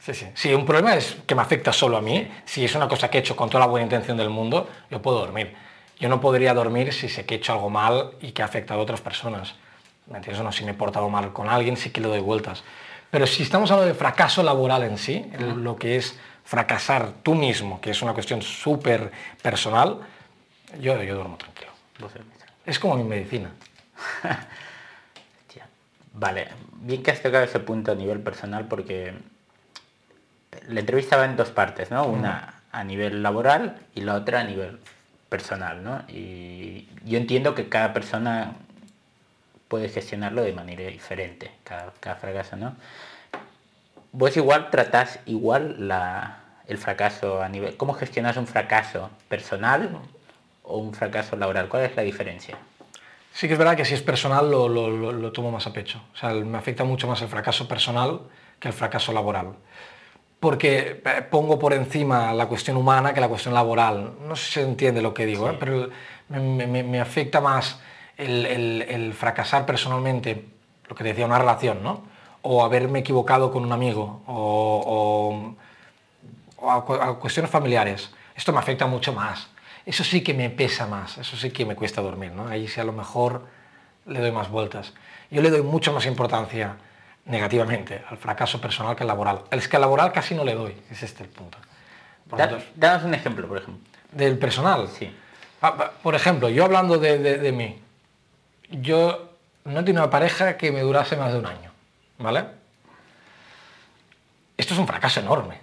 Sí, 0.00 0.14
sí. 0.14 0.26
Si 0.34 0.54
un 0.54 0.64
problema 0.64 0.94
es 0.94 1.16
que 1.26 1.34
me 1.34 1.42
afecta 1.42 1.72
solo 1.72 1.96
a 1.96 2.00
mí, 2.00 2.28
si 2.44 2.64
es 2.64 2.74
una 2.74 2.88
cosa 2.88 3.10
que 3.10 3.18
he 3.18 3.20
hecho 3.20 3.36
con 3.36 3.48
toda 3.50 3.60
la 3.60 3.66
buena 3.66 3.84
intención 3.84 4.16
del 4.16 4.30
mundo, 4.30 4.68
yo 4.90 5.02
puedo 5.02 5.18
dormir. 5.20 5.54
Yo 6.00 6.08
no 6.08 6.20
podría 6.20 6.54
dormir 6.54 6.92
si 6.92 7.08
sé 7.08 7.26
que 7.26 7.34
he 7.34 7.38
hecho 7.38 7.52
algo 7.52 7.68
mal 7.70 8.12
y 8.20 8.30
que 8.32 8.42
ha 8.42 8.44
afectado 8.44 8.80
a 8.80 8.82
otras 8.84 9.00
personas. 9.00 9.54
¿Me 10.06 10.18
entiendes 10.18 10.42
no? 10.42 10.50
Si 10.52 10.64
me 10.64 10.70
he 10.70 10.74
portado 10.74 11.08
mal 11.10 11.32
con 11.32 11.48
alguien, 11.48 11.76
sí 11.76 11.90
que 11.90 12.00
le 12.00 12.08
doy 12.08 12.20
vueltas. 12.20 12.62
Pero 13.10 13.26
si 13.26 13.42
estamos 13.42 13.70
hablando 13.70 13.92
de 13.92 13.98
fracaso 13.98 14.42
laboral 14.42 14.82
en 14.82 14.98
sí, 14.98 15.30
lo 15.38 15.76
que 15.76 15.96
es 15.96 16.18
fracasar 16.44 17.12
tú 17.22 17.34
mismo, 17.34 17.80
que 17.80 17.90
es 17.90 18.02
una 18.02 18.14
cuestión 18.14 18.42
súper 18.42 19.10
personal, 19.42 20.00
yo, 20.80 21.02
yo 21.02 21.14
duermo 21.14 21.36
tranquilo. 21.36 21.70
Es 22.66 22.78
como 22.78 22.96
mi 22.96 23.04
medicina. 23.04 23.50
Vale, 26.12 26.48
bien 26.80 27.02
que 27.02 27.12
has 27.12 27.22
tocado 27.22 27.44
ese 27.44 27.60
punto 27.60 27.92
a 27.92 27.94
nivel 27.94 28.18
personal 28.20 28.66
porque 28.66 29.14
la 30.66 30.80
entrevista 30.80 31.16
va 31.16 31.26
en 31.26 31.36
dos 31.36 31.50
partes, 31.50 31.92
¿no? 31.92 32.06
Una 32.06 32.54
a 32.72 32.82
nivel 32.82 33.22
laboral 33.22 33.78
y 33.94 34.00
la 34.00 34.14
otra 34.14 34.40
a 34.40 34.44
nivel 34.44 34.80
personal, 35.28 35.84
¿no? 35.84 36.02
Y 36.08 36.88
yo 37.04 37.18
entiendo 37.18 37.54
que 37.54 37.68
cada 37.68 37.92
persona 37.92 38.54
puede 39.68 39.88
gestionarlo 39.88 40.42
de 40.42 40.52
manera 40.52 40.82
diferente, 40.84 41.50
cada, 41.64 41.92
cada 42.00 42.16
fracaso, 42.16 42.56
¿no? 42.56 42.74
Vos 44.12 44.36
igual 44.36 44.70
tratás 44.70 45.20
igual 45.26 45.86
la, 45.88 46.38
el 46.66 46.78
fracaso 46.78 47.42
a 47.42 47.48
nivel... 47.48 47.76
¿Cómo 47.76 47.92
gestionas 47.92 48.36
un 48.36 48.46
fracaso 48.46 49.10
personal 49.28 49.98
o 50.64 50.78
un 50.78 50.94
fracaso 50.94 51.36
laboral? 51.36 51.68
¿Cuál 51.68 51.84
es 51.84 51.94
la 51.96 52.02
diferencia? 52.02 52.56
Sí 53.32 53.46
que 53.46 53.52
es 53.52 53.58
verdad 53.58 53.76
que 53.76 53.84
si 53.84 53.94
es 53.94 54.02
personal 54.02 54.50
lo, 54.50 54.68
lo- 54.68 54.88
lo- 54.90 55.12
lo 55.12 55.32
tomo 55.32 55.50
más 55.52 55.66
a 55.66 55.72
pecho. 55.72 56.00
O 56.14 56.16
sea, 56.16 56.30
me 56.30 56.56
afecta 56.58 56.84
mucho 56.84 57.06
más 57.06 57.20
el 57.22 57.28
fracaso 57.28 57.68
personal 57.68 58.20
que 58.58 58.68
el 58.68 58.74
fracaso 58.74 59.12
laboral. 59.12 59.52
Porque 60.40 61.02
eh, 61.04 61.22
pongo 61.30 61.58
por 61.58 61.72
encima 61.74 62.32
la 62.32 62.46
cuestión 62.46 62.76
humana 62.76 63.12
que 63.12 63.20
la 63.20 63.28
cuestión 63.28 63.54
laboral. 63.54 64.14
No 64.26 64.34
sé 64.34 64.44
si 64.46 64.52
se 64.54 64.62
entiende 64.62 65.02
lo 65.02 65.12
que 65.12 65.26
digo, 65.26 65.48
Sí. 65.48 65.54
¿eh? 65.54 65.56
pero 65.60 65.90
me, 66.30 66.66
me- 66.66 66.82
me 66.82 67.00
afecta 67.00 67.40
más 67.40 67.78
el, 68.18 68.44
el- 68.46 68.82
el 68.82 69.14
fracasar 69.14 69.64
personalmente, 69.64 70.44
lo 70.88 70.94
que 70.94 71.04
te 71.04 71.10
decía, 71.10 71.24
una 71.26 71.38
relación, 71.38 71.82
¿no? 71.82 72.02
O 72.42 72.62
haberme 72.64 72.98
equivocado 73.00 73.50
con 73.50 73.64
un 73.64 73.72
amigo, 73.72 74.22
o, 74.26 75.54
o- 76.60 76.66
o 76.66 76.70
a, 76.70 76.84
cu- 76.84 76.94
a 76.94 77.18
cuestiones 77.18 77.50
familiares. 77.50 78.10
Esto 78.34 78.52
me 78.52 78.58
afecta 78.58 78.86
mucho 78.86 79.12
más. 79.12 79.48
Eso 79.86 80.04
sí 80.04 80.22
que 80.22 80.34
me 80.34 80.50
pesa 80.50 80.86
más, 80.86 81.16
eso 81.18 81.36
sí 81.36 81.50
que 81.50 81.64
me 81.64 81.74
cuesta 81.74 82.02
dormir, 82.02 82.32
¿no? 82.32 82.46
Ahí 82.48 82.68
sí 82.68 82.80
a 82.80 82.84
lo 82.84 82.92
mejor 82.92 83.46
le 84.06 84.20
doy 84.20 84.32
más 84.32 84.50
vueltas. 84.50 84.92
Yo 85.30 85.40
le 85.40 85.50
doy 85.50 85.62
mucho 85.62 85.92
más 85.92 86.04
importancia 86.06 86.76
negativamente 87.26 88.02
al 88.08 88.16
fracaso 88.18 88.60
personal 88.60 88.96
que 88.96 89.02
al 89.04 89.08
laboral. 89.08 89.42
Es 89.50 89.68
que 89.68 89.76
al 89.76 89.82
laboral 89.82 90.12
casi 90.12 90.34
no 90.34 90.44
le 90.44 90.54
doy, 90.54 90.74
es 90.90 91.02
este 91.02 91.22
el 91.24 91.28
punto. 91.30 91.58
Por 92.28 92.38
Da- 92.38 92.58
danos 92.74 93.04
un 93.04 93.14
ejemplo, 93.14 93.46
por 93.48 93.58
ejemplo. 93.58 93.82
del 94.12 94.38
personal. 94.38 94.88
Sí. 94.88 95.14
Ah, 95.60 95.90
Por 96.02 96.14
ejemplo, 96.14 96.48
yo 96.48 96.64
hablando 96.64 96.98
de, 96.98 97.18
de- 97.18 97.38
de 97.38 97.52
mí, 97.52 97.78
yo 98.70 99.30
no 99.64 99.84
tengo 99.84 100.00
una 100.00 100.10
pareja 100.10 100.56
que 100.56 100.72
me 100.72 100.80
durase 100.80 101.16
más 101.16 101.32
de 101.32 101.38
un 101.38 101.46
año, 101.46 101.70
¿vale? 102.18 102.44
Esto 104.56 104.74
es 104.74 104.80
un 104.80 104.86
fracaso 104.86 105.20
enorme. 105.20 105.56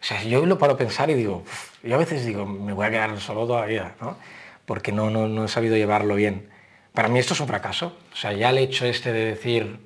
O 0.00 0.04
sea, 0.04 0.22
yo 0.24 0.44
lo 0.46 0.58
paro 0.58 0.72
a 0.72 0.76
pensar 0.76 1.10
y 1.10 1.14
digo, 1.14 1.44
yo 1.82 1.94
a 1.94 1.98
veces 1.98 2.26
digo, 2.26 2.44
me 2.44 2.72
voy 2.72 2.86
a 2.86 2.90
quedar 2.90 3.20
solo 3.20 3.46
toda 3.46 3.60
la 3.60 3.66
vida, 3.66 3.94
¿no? 4.00 4.16
Porque 4.66 4.90
no, 4.90 5.10
no, 5.10 5.28
no 5.28 5.44
he 5.44 5.48
sabido 5.48 5.76
llevarlo 5.76 6.14
bien. 6.16 6.48
Para 6.92 7.08
mí 7.08 7.18
esto 7.18 7.34
es 7.34 7.40
un 7.40 7.46
fracaso. 7.46 7.96
O 8.12 8.16
sea, 8.16 8.32
ya 8.32 8.50
el 8.50 8.58
hecho 8.58 8.84
este 8.84 9.12
de 9.12 9.24
decir, 9.26 9.78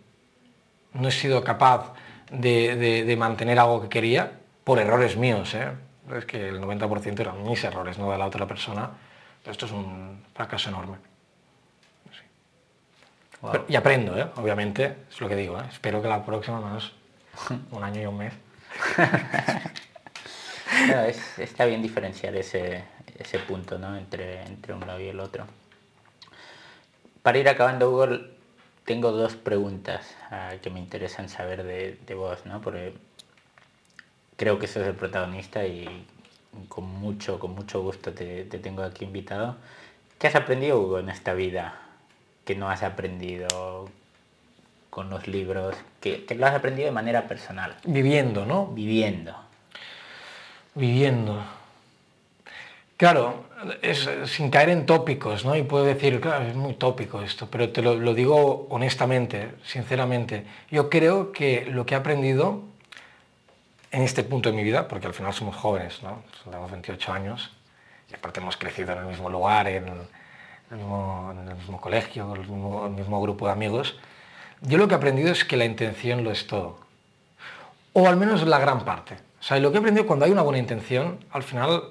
no 0.95 1.09
he 1.09 1.13
sido 1.13 1.45
capaz 1.45 1.93
de, 2.31 2.77
de- 2.77 3.05
de 3.05 3.17
mantener 3.17 3.59
algo 3.59 3.83
que 3.83 3.89
quería 3.89 4.33
por 4.65 4.79
errores 4.79 5.17
míos, 5.17 5.55
¿eh? 5.55 5.69
Es 6.17 6.25
que 6.25 6.49
el 6.49 6.61
90% 6.61 7.21
eran 7.21 7.43
mis 7.43 7.63
errores, 7.65 7.99
no 7.99 8.11
de 8.11 8.19
la 8.19 8.27
otra 8.27 8.47
persona. 8.47 8.91
Pero 9.43 9.53
esto 9.53 9.67
es 9.67 9.73
un 9.73 10.23
fracaso 10.35 10.71
enorme. 10.71 10.97
Wow. 13.43 13.53
Pero- 13.53 13.65
y 13.69 13.77
aprendo, 13.77 14.19
¿eh? 14.19 14.27
Obviamente, 14.37 14.97
es 15.11 15.21
lo 15.21 15.29
que 15.29 15.37
digo, 15.37 15.59
¿eh? 15.59 15.65
Espero 15.71 16.01
que 16.03 16.09
la 16.09 16.25
próxima 16.25 16.61
menos 16.61 16.93
un 17.71 17.85
año 17.85 18.03
y 18.03 18.07
un 18.07 18.17
mes. 18.19 18.33
Es- 21.07 21.39
está 21.39 21.65
bien 21.65 21.81
diferenciar 21.81 22.35
ese, 22.37 22.85
ese 23.19 23.39
punto 23.39 23.79
¿no? 23.79 23.97
entre, 23.97 24.43
entre 24.43 24.75
un 24.75 24.81
lado 24.87 25.01
y 25.01 25.09
el 25.09 25.21
otro. 25.21 25.47
Para 27.23 27.39
ir 27.39 27.49
acabando, 27.49 27.91
Hugo, 27.91 28.09
tengo 28.85 29.13
dos 29.13 29.37
preguntas 29.37 30.15
ah, 30.31 30.53
que 30.61 30.71
me 30.71 30.81
interesan 30.81 31.29
saber 31.29 31.63
de, 31.63 31.99
de 32.07 32.15
vos, 32.15 32.45
¿no? 32.47 32.61
porque 32.61 32.95
creo 34.37 34.59
que 34.59 34.67
sos 34.67 34.87
el 34.87 34.95
protagonista 34.95 35.65
y 35.67 36.07
con 36.69 36.85
mucho, 36.85 37.39
con 37.39 37.53
mucho 37.55 37.81
gusto 37.83 38.13
te, 38.13 38.45
te 38.45 38.59
tengo 38.59 38.83
aquí 38.83 39.05
invitado. 39.05 39.57
¿Qué 40.19 40.27
has 40.27 40.35
aprendido, 40.35 40.81
Hugo, 40.81 40.99
en 40.99 41.09
esta 41.11 41.33
vida 41.33 41.81
que 42.47 42.55
no 42.55 42.71
has 42.71 42.83
aprendido 42.83 43.91
con 44.89 45.11
los 45.11 45.27
libros, 45.27 45.77
que, 46.01 46.25
que 46.25 46.35
lo 46.35 46.47
has 46.47 46.55
aprendido 46.55 46.87
de 46.87 46.93
manera 46.93 47.29
personal, 47.29 47.77
Viviendo, 47.85 48.47
¿no? 48.47 48.69
viviendo? 48.69 49.35
Viviendo. 50.75 51.43
Claro, 52.97 53.45
es, 53.83 54.09
sin 54.25 54.49
caer 54.49 54.71
en 54.71 54.87
tópicos, 54.87 55.45
¿no? 55.45 55.55
Y 55.55 55.65
puedo 55.65 55.85
decir, 55.85 56.19
claro, 56.19 56.47
es 56.47 56.55
muy 56.55 56.75
tópico 56.75 57.21
esto, 57.21 57.47
pero 57.51 57.69
te 57.71 57.83
lo, 57.83 57.97
lo 57.97 58.15
digo 58.15 58.67
honestamente, 58.71 59.51
sinceramente. 59.65 60.47
Yo 60.71 60.89
creo 60.89 61.33
que 61.33 61.67
lo 61.67 61.85
que 61.85 61.95
he 61.95 61.99
aprendido 61.99 62.63
en 63.91 64.03
este 64.03 64.23
punto 64.23 64.51
de 64.51 64.57
mi 64.57 64.63
vida, 64.63 64.89
porque 64.89 65.09
al 65.09 65.15
final 65.15 65.35
somos 65.35 65.57
jóvenes, 65.57 66.03
¿no? 66.03 66.23
Tenemos 66.45 66.71
28 66.71 67.13
años 67.13 67.51
y 68.11 68.15
aparte 68.15 68.41
hemos 68.41 68.57
crecido 68.57 68.93
en 68.93 69.01
el 69.01 69.07
mismo 69.07 69.29
lugar, 69.29 69.69
en 69.69 69.85
en 70.71 71.49
el 71.49 71.55
mismo 71.55 71.81
colegio, 71.81 72.25
en 72.25 72.33
el 72.33 72.39
mismo, 72.41 72.87
el 72.87 72.93
mismo 72.93 73.21
grupo 73.21 73.47
de 73.47 73.53
amigos. 73.53 73.99
Yo 74.63 74.79
lo 74.79 74.89
que 74.89 74.95
he 74.95 74.97
aprendido 74.97 75.31
es 75.31 75.45
que 75.45 75.57
la 75.57 75.65
intención 75.65 76.25
lo 76.25 76.31
es 76.31 76.47
todo 76.47 76.87
o 77.99 78.07
al 78.07 78.17
menos 78.19 78.47
la 78.47 78.59
gran 78.59 78.85
parte. 78.85 79.15
O 79.41 79.43
sea, 79.43 79.59
lo 79.59 79.71
que 79.71 79.79
he 79.79 79.81
aprendido 79.81 80.07
cuando 80.07 80.27
hay 80.27 80.31
una 80.31 80.43
buena 80.43 80.59
intención, 80.59 81.19
al 81.31 81.43
final 81.43 81.83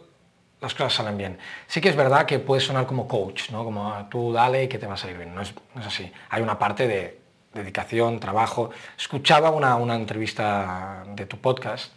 las 0.62 0.76
cosas 0.76 0.94
salen 0.94 1.18
bien. 1.18 1.40
Sí 1.66 1.82
que 1.82 1.90
es 1.90 1.96
verdad 1.96 2.28
que 2.28 2.38
puede 2.38 2.62
sonar 2.62 2.86
como 2.86 3.08
coach, 3.08 3.50
¿no? 3.50 3.64
Como 3.64 3.92
"Ah, 3.92 4.08
tú 4.08 4.32
dale 4.32 4.66
y 4.66 4.68
que 4.68 4.78
te 4.78 4.86
va 4.86 4.94
a 4.94 4.98
salir 4.98 5.18
bien. 5.18 5.34
No 5.34 5.42
es, 5.42 5.52
no 5.74 5.82
es 5.82 5.88
así. 5.88 6.12
Hay 6.30 6.44
una 6.44 6.60
parte 6.60 6.88
de, 6.88 7.20
dedicación, 7.56 8.20
trabajo. 8.20 8.70
Escuchaba 8.96 9.50
una, 9.50 9.78
una 9.78 9.96
entrevista 9.96 11.04
de 11.16 11.26
tu 11.26 11.38
podcast, 11.40 11.92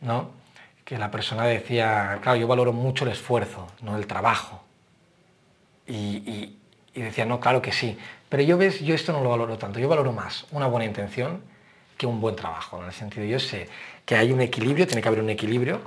¿no? 0.00 0.30
que 0.84 0.98
la 0.98 1.10
persona 1.10 1.44
decía, 1.44 2.18
claro, 2.22 2.38
yo 2.38 2.48
valoro 2.48 2.72
mucho 2.72 3.04
el 3.04 3.10
esfuerzo, 3.10 3.68
no 3.82 3.96
el 3.98 4.06
trabajo. 4.06 4.64
Y, 5.88 6.54
y, 6.94 7.00
decía, 7.00 7.24
no, 7.24 7.40
claro 7.40 7.62
que 7.62 7.72
sí. 7.72 7.96
Pero 8.28 8.42
yo 8.42 8.58
ves, 8.58 8.80
yo 8.80 8.94
esto 8.94 9.12
no 9.12 9.22
lo 9.22 9.30
valoro 9.30 9.56
tanto. 9.56 9.78
Yo 9.78 9.88
valoro 9.88 10.12
más 10.12 10.46
una 10.50 10.66
buena 10.66 10.84
intención 10.84 11.42
que 11.96 12.06
un 12.06 12.20
buen 12.20 12.36
trabajo. 12.36 12.78
En 12.80 12.86
el 12.86 12.92
sentido, 12.92 13.24
yo 13.24 13.40
sé 13.40 13.68
que 14.04 14.16
hay 14.16 14.32
un 14.32 14.40
equilibrio, 14.40 14.86
tiene 14.86 15.02
que 15.02 15.08
haber 15.08 15.20
un 15.20 15.30
equilibrio, 15.30 15.80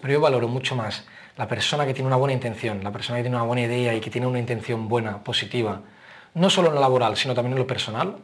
pero 0.00 0.14
yo 0.14 0.20
valoro 0.20 0.48
mucho 0.48 0.76
más 0.76 1.04
la 1.36 1.48
persona 1.48 1.86
que 1.86 1.94
tiene 1.94 2.06
una 2.06 2.16
buena 2.16 2.34
intención, 2.34 2.82
la 2.84 2.92
persona 2.92 3.18
que 3.18 3.24
tiene 3.24 3.36
una 3.36 3.44
buena 3.44 3.62
idea 3.62 3.94
y 3.94 4.00
que 4.00 4.10
tiene 4.10 4.26
una 4.26 4.38
intención 4.38 4.88
buena, 4.88 5.22
positiva, 5.24 5.80
no 6.34 6.50
solo 6.50 6.68
en 6.68 6.74
lo 6.74 6.80
laboral, 6.80 7.16
sino 7.16 7.34
también 7.34 7.52
en 7.52 7.58
lo 7.58 7.66
personal, 7.66 8.16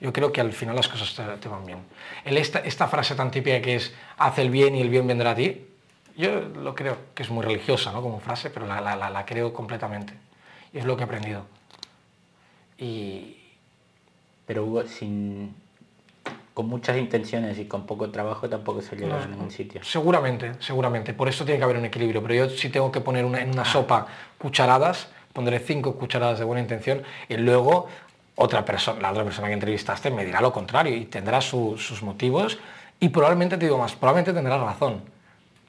yo 0.00 0.12
creo 0.12 0.32
que 0.32 0.40
al 0.40 0.52
final 0.52 0.76
las 0.76 0.88
cosas 0.88 1.14
te, 1.40 1.48
van 1.48 1.66
bien. 1.66 1.78
El 2.24 2.36
esta, 2.38 2.88
frase 2.88 3.14
tan 3.14 3.30
típica 3.30 3.60
que 3.60 3.76
es, 3.76 3.94
haz 4.16 4.38
el 4.38 4.50
bien 4.50 4.74
y 4.74 4.80
el 4.80 4.88
bien 4.88 5.06
vendrá 5.06 5.32
a 5.32 5.34
ti, 5.34 5.66
yo 6.16 6.40
lo 6.40 6.74
creo 6.74 6.96
que 7.14 7.22
es 7.22 7.30
muy 7.30 7.44
religiosa 7.44 7.92
¿no? 7.92 8.02
como 8.02 8.20
frase, 8.20 8.50
pero 8.50 8.66
la, 8.66 9.24
creo 9.26 9.52
completamente. 9.52 10.14
Y 10.72 10.78
es 10.78 10.84
lo 10.84 10.96
que 10.96 11.02
he 11.02 11.04
aprendido. 11.04 11.44
Y... 12.78 13.36
Pero 14.46 14.64
Hugo, 14.64 14.82
sin, 14.84 15.54
con 16.54 16.68
muchas 16.68 16.96
intenciones 16.96 17.58
y 17.58 17.66
con 17.66 17.86
poco 17.86 18.10
trabajo 18.10 18.48
tampoco 18.48 18.82
se 18.82 18.96
llega 18.96 19.22
a 19.22 19.26
ningún 19.26 19.50
sitio. 19.50 19.82
Seguramente, 19.84 20.54
seguramente. 20.58 21.14
Por 21.14 21.28
eso 21.28 21.44
tiene 21.44 21.58
que 21.58 21.64
haber 21.64 21.76
un 21.76 21.84
equilibrio. 21.84 22.20
Pero 22.22 22.34
yo 22.34 22.48
si 22.50 22.68
tengo 22.68 22.90
que 22.90 23.00
poner 23.00 23.24
una, 23.24 23.40
en 23.40 23.50
una 23.50 23.62
ah. 23.62 23.64
sopa 23.64 24.06
cucharadas, 24.38 25.08
pondré 25.32 25.60
cinco 25.60 25.94
cucharadas 25.94 26.38
de 26.40 26.44
buena 26.44 26.60
intención 26.60 27.02
y 27.28 27.36
luego 27.36 27.86
otra 28.34 28.64
persona, 28.64 29.00
la 29.00 29.10
otra 29.12 29.22
persona 29.24 29.48
que 29.48 29.54
entrevistaste 29.54 30.10
me 30.10 30.24
dirá 30.24 30.40
lo 30.40 30.52
contrario 30.52 30.96
y 30.96 31.04
tendrá 31.04 31.40
sus 31.40 32.02
motivos 32.02 32.58
y 32.98 33.08
probablemente 33.08 33.56
te 33.56 33.66
digo 33.66 33.78
más, 33.78 33.94
probablemente 33.94 34.32
tendrá 34.32 34.58
razón. 34.58 35.02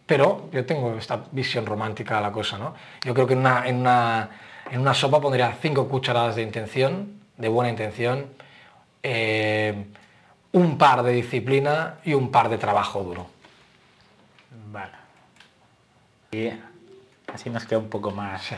Pero 0.06 0.50
yo 0.52 0.66
tengo 0.66 0.96
esta 0.96 1.24
visión 1.32 1.66
romántica 1.66 2.16
de 2.16 2.22
la 2.22 2.32
cosa, 2.32 2.58
¿no? 2.58 2.74
Yo 3.06 3.14
creo 3.14 3.28
que 3.28 3.34
en 3.34 3.40
una, 3.40 3.68
en 3.68 3.76
una, 3.78 4.30
en 4.72 4.80
una 4.80 4.94
sopa 4.94 5.20
pondría 5.20 5.58
cinco 5.62 5.88
cucharadas 5.88 6.38
de 6.38 6.44
intención, 6.44 7.20
de 7.38 7.50
buena 7.50 7.70
intención, 7.70 8.28
eh, 9.04 9.86
un 10.54 10.78
par 10.78 11.04
de 11.04 11.12
disciplina 11.12 11.96
y 12.06 12.14
un 12.14 12.32
par 12.32 12.50
de 12.50 12.58
trabajo 12.58 13.04
duro. 13.04 13.28
Vale. 14.72 14.94
Y 16.32 16.50
así 17.34 17.50
nos 17.50 17.66
queda 17.66 17.80
un 17.80 17.90
poco 17.90 18.12
más 18.12 18.54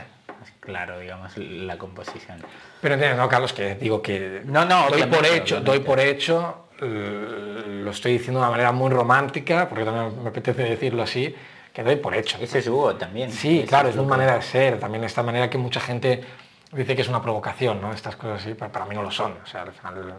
claro, 0.60 1.00
digamos, 1.00 1.36
la 1.36 1.76
composición. 1.76 2.38
Pero 2.80 2.94
entiendes, 2.94 3.18
no, 3.18 3.28
Carlos, 3.28 3.52
que 3.52 3.74
digo 3.74 4.00
que 4.00 4.42
no, 4.44 4.64
no, 4.64 4.88
doy 4.90 5.04
por 5.06 5.26
hecho, 5.26 5.60
doy 5.60 5.80
por 5.80 5.98
hecho, 5.98 6.68
lo 6.80 7.90
estoy 7.90 8.12
diciendo 8.12 8.40
de 8.40 8.46
una 8.46 8.50
manera 8.50 8.72
muy 8.72 8.90
romántica, 8.90 9.68
porque 9.68 9.84
también 9.84 10.22
me 10.22 10.28
apetece 10.28 10.62
decirlo 10.62 11.02
así, 11.02 11.34
que 11.74 11.82
doy 11.82 11.96
por 11.96 12.14
hecho. 12.14 12.38
Ese 12.40 12.60
es 12.60 12.68
Hugo 12.68 12.94
también. 12.94 13.32
Sí, 13.32 13.64
claro, 13.68 13.88
es 13.88 13.96
una 13.96 14.08
manera 14.08 14.36
de 14.36 14.42
ser, 14.42 14.78
también 14.78 15.02
esta 15.02 15.24
manera 15.24 15.50
que 15.50 15.58
mucha 15.58 15.80
gente 15.80 16.24
dice 16.72 16.94
que 16.94 17.02
es 17.02 17.08
una 17.08 17.20
provocación, 17.20 17.80
¿no? 17.80 17.92
Estas 17.92 18.14
cosas 18.14 18.40
así, 18.40 18.54
pero 18.54 18.70
para 18.70 18.86
mí 18.86 18.94
no 18.94 19.02
lo 19.02 19.10
son, 19.10 19.36
o 19.42 19.46
sea, 19.46 19.62
al 19.62 19.72
final 19.72 20.14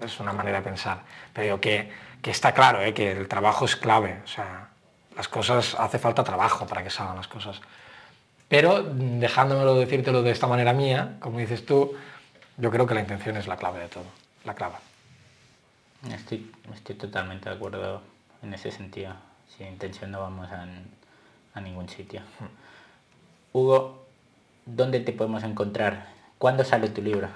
es 0.00 0.20
una 0.20 0.34
manera 0.34 0.58
de 0.58 0.64
pensar. 0.64 1.00
Pero 1.32 1.44
digo 1.44 1.60
que, 1.60 1.90
que 2.20 2.30
está 2.30 2.52
claro, 2.52 2.82
¿eh? 2.82 2.92
que 2.92 3.12
el 3.12 3.28
trabajo 3.28 3.64
es 3.64 3.76
clave, 3.76 4.20
o 4.22 4.28
sea, 4.28 4.68
las 5.16 5.26
cosas, 5.28 5.74
hace 5.78 5.98
falta 5.98 6.22
trabajo 6.22 6.66
para 6.66 6.84
que 6.84 6.90
salgan 6.90 7.16
las 7.16 7.28
cosas. 7.28 7.60
Pero 8.48 8.82
dejándomelo 8.82 9.76
decírtelo 9.76 10.22
de 10.22 10.32
esta 10.32 10.46
manera 10.46 10.74
mía, 10.74 11.16
como 11.20 11.38
dices 11.38 11.64
tú, 11.64 11.94
yo 12.58 12.70
creo 12.70 12.86
que 12.86 12.94
la 12.94 13.00
intención 13.00 13.38
es 13.38 13.46
la 13.46 13.56
clave 13.56 13.80
de 13.80 13.88
todo, 13.88 14.04
la 14.44 14.54
clave. 14.54 14.74
Estoy, 16.12 16.52
estoy 16.74 16.94
totalmente 16.96 17.48
de 17.48 17.56
acuerdo 17.56 18.02
en 18.42 18.52
ese 18.52 18.70
sentido. 18.70 19.14
Sin 19.56 19.66
intención 19.68 20.10
no 20.10 20.20
vamos 20.20 20.48
a, 20.50 20.66
a 21.54 21.60
ningún 21.60 21.88
sitio. 21.88 22.22
Hugo, 23.52 24.06
¿dónde 24.64 25.00
te 25.00 25.12
podemos 25.12 25.42
encontrar? 25.42 26.06
¿Cuándo 26.38 26.64
sale 26.64 26.88
tu 26.88 27.02
libro? 27.02 27.28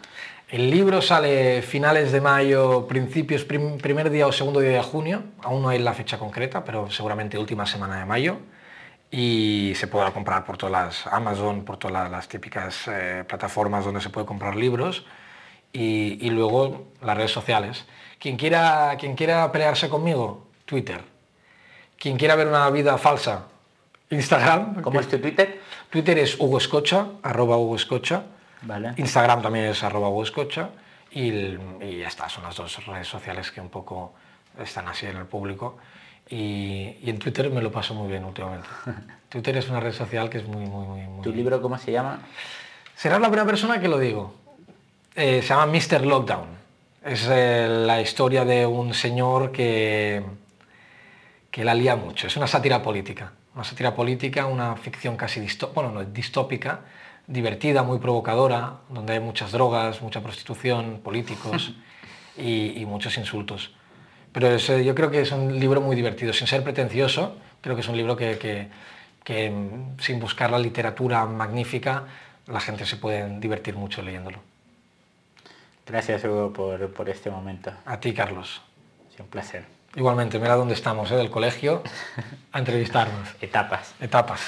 El 0.49 0.71
libro 0.71 1.03
sale 1.03 1.63
finales 1.63 2.13
de 2.13 2.21
mayo, 2.21 2.87
principios, 2.87 3.45
primer 3.45 4.11
día 4.11 4.27
o 4.27 4.33
segundo 4.33 4.61
día 4.61 4.71
de 4.71 4.83
junio. 4.83 5.25
Aún 5.43 5.63
no 5.63 5.69
hay 5.69 5.79
la 5.79 5.95
fecha 5.95 6.19
concreta, 6.19 6.65
pero 6.65 6.91
seguramente 6.91 7.39
última 7.39 7.67
semana 7.67 7.99
de 7.99 8.05
mayo 8.05 8.39
y 9.11 9.73
se 9.77 9.87
podrá 9.87 10.11
comprar 10.13 10.45
por 10.45 10.57
todas 10.57 10.73
las 10.73 11.07
Amazon, 11.07 11.65
por 11.65 11.77
todas 11.77 12.11
las, 12.11 12.29
típicas 12.29 12.89
eh, 12.89 13.25
plataformas 13.27 13.85
donde 13.85 14.01
se 14.01 14.11
puede 14.11 14.27
comprar 14.27 14.57
libros 14.57 15.07
y, 15.73 16.19
y, 16.21 16.31
luego 16.31 16.89
las 17.01 17.17
redes 17.17 17.31
sociales. 17.31 17.87
Quien 18.19 18.37
quiera, 18.37 18.97
quien 18.99 19.15
quiera 19.15 19.51
pelearse 19.53 19.89
conmigo, 19.89 20.49
Twitter. 20.65 21.14
Quien 21.99 22.17
quiera 22.17 22.37
ver 22.37 22.49
una 22.49 22.69
vida 22.71 22.99
falsa, 22.99 23.47
Instagram. 24.11 24.83
¿Cómo 24.83 25.01
es 25.01 25.09
tu 25.09 25.19
Twitter? 25.19 25.61
Twitter 25.91 26.19
es 26.19 26.39
Hugo 26.39 26.59
Escocha, 26.59 27.07
arroba 27.23 27.57
Hugo 27.57 27.77
Escocha. 27.77 28.25
Vale. 28.63 28.95
Instagram 28.97 29.43
también 29.43 29.67
es 29.67 29.83
arroba 29.83 30.09
Hugo 30.09 30.23
Escocha. 30.23 30.71
Y, 31.11 31.29
y 31.81 31.99
ya 32.01 32.09
está, 32.09 32.29
son 32.29 32.45
las 32.45 32.57
dos 32.57 32.85
redes 32.87 33.07
sociales 33.07 33.51
que 33.51 33.61
un 33.61 33.69
poco 33.69 34.15
están 34.59 34.89
así 34.89 35.07
en 35.07 35.17
el 35.17 35.27
público. 35.27 35.79
Y, 36.29 36.97
en 37.09 37.19
Twitter 37.19 37.51
me 37.51 37.61
lo 37.61 37.71
paso 37.71 37.95
muy 37.95 38.09
bien 38.09 38.25
últimamente. 38.25 38.69
Twitter 39.29 39.57
es 39.57 39.69
una 39.69 39.81
red 39.81 39.93
social 39.93 40.31
que 40.31 40.39
es 40.39 40.47
muy, 40.47 40.65
muy, 40.67 41.03
muy... 41.03 41.23
¿Tu 41.23 41.33
libro 41.33 41.61
cómo 41.61 41.77
se 41.79 41.93
llama? 41.93 42.21
Serás 42.97 43.21
la 43.21 43.29
primera 43.29 43.47
persona 43.47 43.81
que 43.81 43.89
lo 43.89 43.99
digo. 43.99 44.35
Eh, 45.15 45.43
se 45.43 45.49
llama 45.49 45.67
Mr. 45.67 46.07
Lockdown. 46.07 46.49
Es 47.05 47.29
eh, 47.31 47.67
la 47.69 48.01
historia 48.01 48.45
de 48.45 48.65
un 48.65 48.95
señor 48.95 49.53
que, 49.53 50.23
que 51.55 51.65
la 51.65 51.73
lía 51.73 51.95
mucho. 51.95 52.27
Es 52.27 52.37
una 52.37 52.49
sátira 52.49 52.83
política. 52.83 53.31
Una 53.55 53.63
sátira 53.63 53.95
política, 53.95 54.47
una 54.47 54.75
ficción 54.75 55.17
casi 55.17 55.47
bueno, 55.73 55.93
no, 55.93 56.05
distópica, 56.05 56.81
divertida, 57.29 57.85
muy 57.85 58.01
provocadora, 58.01 58.79
donde 58.89 59.13
hay 59.13 59.21
muchas 59.21 59.53
drogas, 59.53 60.03
mucha 60.03 60.21
prostitución, 60.21 60.99
políticos 60.99 61.73
y, 62.37 62.81
y 62.81 62.85
muchos 62.87 63.17
insultos. 63.19 63.73
Pero 64.33 64.57
yo 64.57 64.97
creo 64.97 65.13
que 65.13 65.21
es 65.21 65.31
un 65.31 65.61
libro 65.61 65.81
muy 65.81 65.95
divertido, 65.95 66.33
sin 66.33 66.49
ser 66.49 66.65
pretencioso, 66.65 67.37
creo 67.61 67.77
que 67.77 67.83
es 67.83 67.89
un 67.89 67.97
libro 67.97 68.17
que, 68.17 68.69
mm, 69.29 70.01
sin 70.01 70.19
buscar 70.19 70.51
la 70.51 70.59
literatura 70.59 71.25
magnífica, 71.25 72.03
la 72.49 72.59
gente 72.59 72.85
se 72.85 72.97
puede 72.97 73.39
divertir 73.39 73.77
mucho 73.77 74.03
leyéndolo. 74.03 74.41
Gracias, 75.87 76.25
Hugo, 76.25 76.53
por, 76.53 77.09
este 77.09 77.31
momento. 77.31 77.73
A 77.87 78.01
ti, 78.01 78.13
Carlos. 78.13 78.61
Es 79.15 79.21
un 79.21 79.29
placer. 79.29 79.84
Igualmente, 79.97 80.41
mira 80.41 80.57
dónde 80.57 80.75
estamos, 80.75 81.13
¿eh? 81.13 81.17
del 81.17 81.31
colegio, 81.31 81.83
a 82.51 82.59
entrevistarnos. 82.59 83.29
Etapas. 83.41 83.95
Etapas. 84.01 84.41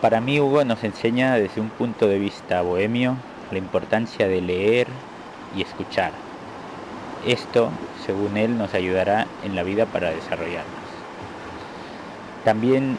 Para 0.00 0.22
mí, 0.22 0.40
Hugo 0.40 0.64
nos 0.64 0.82
enseña 0.84 1.34
desde 1.34 1.60
un 1.60 1.68
punto 1.68 2.08
de 2.08 2.18
vista 2.18 2.62
bohemio 2.62 3.16
la 3.50 3.58
importancia 3.58 4.26
de 4.26 4.40
leer 4.40 4.86
y 5.54 5.60
escuchar. 5.60 6.12
Esto, 7.26 7.70
según 8.06 8.38
él, 8.38 8.56
nos 8.56 8.72
ayudará 8.72 9.26
en 9.44 9.54
la 9.54 9.62
vida 9.62 9.84
para 9.84 10.10
desarrollarnos. 10.10 10.64
También 12.46 12.96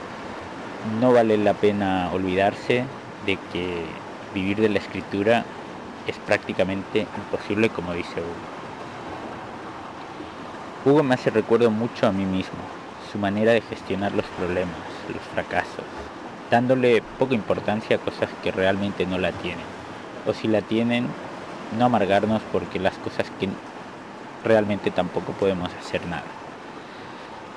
no 0.99 1.11
vale 1.11 1.37
la 1.39 1.55
pena 1.55 2.11
olvidarse 2.13 2.85
de 3.25 3.39
que 3.51 3.85
vivir 4.35 4.61
de 4.61 4.69
la 4.69 4.77
escritura 4.77 5.45
es 6.07 6.17
prácticamente 6.17 7.07
imposible 7.17 7.69
como 7.69 7.93
dice 7.93 8.21
Hugo. 8.21 8.51
Hugo 10.85 11.03
me 11.03 11.15
hace 11.15 11.29
recuerdo 11.29 11.69
mucho 11.69 12.07
a 12.07 12.11
mí 12.11 12.25
mismo, 12.25 12.59
su 13.11 13.19
manera 13.19 13.51
de 13.51 13.61
gestionar 13.61 14.13
los 14.13 14.25
problemas, 14.25 14.75
los 15.13 15.21
fracasos, 15.33 15.85
dándole 16.49 17.03
poca 17.19 17.35
importancia 17.35 17.97
a 17.97 17.99
cosas 17.99 18.29
que 18.43 18.51
realmente 18.51 19.05
no 19.05 19.17
la 19.17 19.31
tienen 19.31 19.81
o 20.27 20.33
si 20.33 20.47
la 20.47 20.61
tienen, 20.61 21.07
no 21.77 21.85
amargarnos 21.85 22.41
porque 22.51 22.79
las 22.79 22.93
cosas 22.97 23.25
que 23.39 23.49
realmente 24.43 24.91
tampoco 24.91 25.33
podemos 25.33 25.71
hacer 25.73 26.05
nada. 26.07 26.23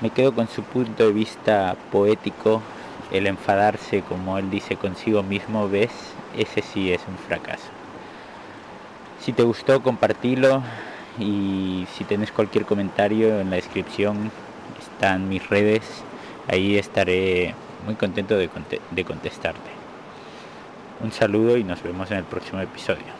Me 0.01 0.09
quedo 0.09 0.33
con 0.33 0.47
su 0.47 0.63
punto 0.63 1.07
de 1.07 1.13
vista 1.13 1.75
poético, 1.91 2.61
el 3.11 3.27
enfadarse 3.27 4.01
como 4.01 4.37
él 4.37 4.49
dice 4.49 4.75
consigo 4.75 5.23
mismo, 5.23 5.69
ves, 5.69 5.91
ese 6.35 6.61
sí 6.61 6.91
es 6.91 7.01
un 7.07 7.17
fracaso. 7.17 7.74
Si 9.25 9.33
te 9.33 9.41
gustó, 9.41 9.81
compartilo 9.81 10.61
y 11.17 11.87
si 11.97 12.03
tenés 12.03 12.31
cualquier 12.31 12.63
comentario 12.63 13.39
en 13.39 13.49
la 13.49 13.55
descripción 13.55 14.29
están 14.79 15.27
mis 15.29 15.49
redes, 15.49 16.03
ahí 16.47 16.77
estaré 16.77 17.55
muy 17.87 17.95
contento 17.95 18.37
de, 18.37 18.51
de 18.91 19.03
contestarte. 19.03 19.71
Un 21.03 21.11
saludo 21.11 21.57
y 21.57 21.63
nos 21.63 21.81
vemos 21.81 22.11
en 22.11 22.17
el 22.17 22.23
próximo 22.23 22.59
episodio. 22.61 23.14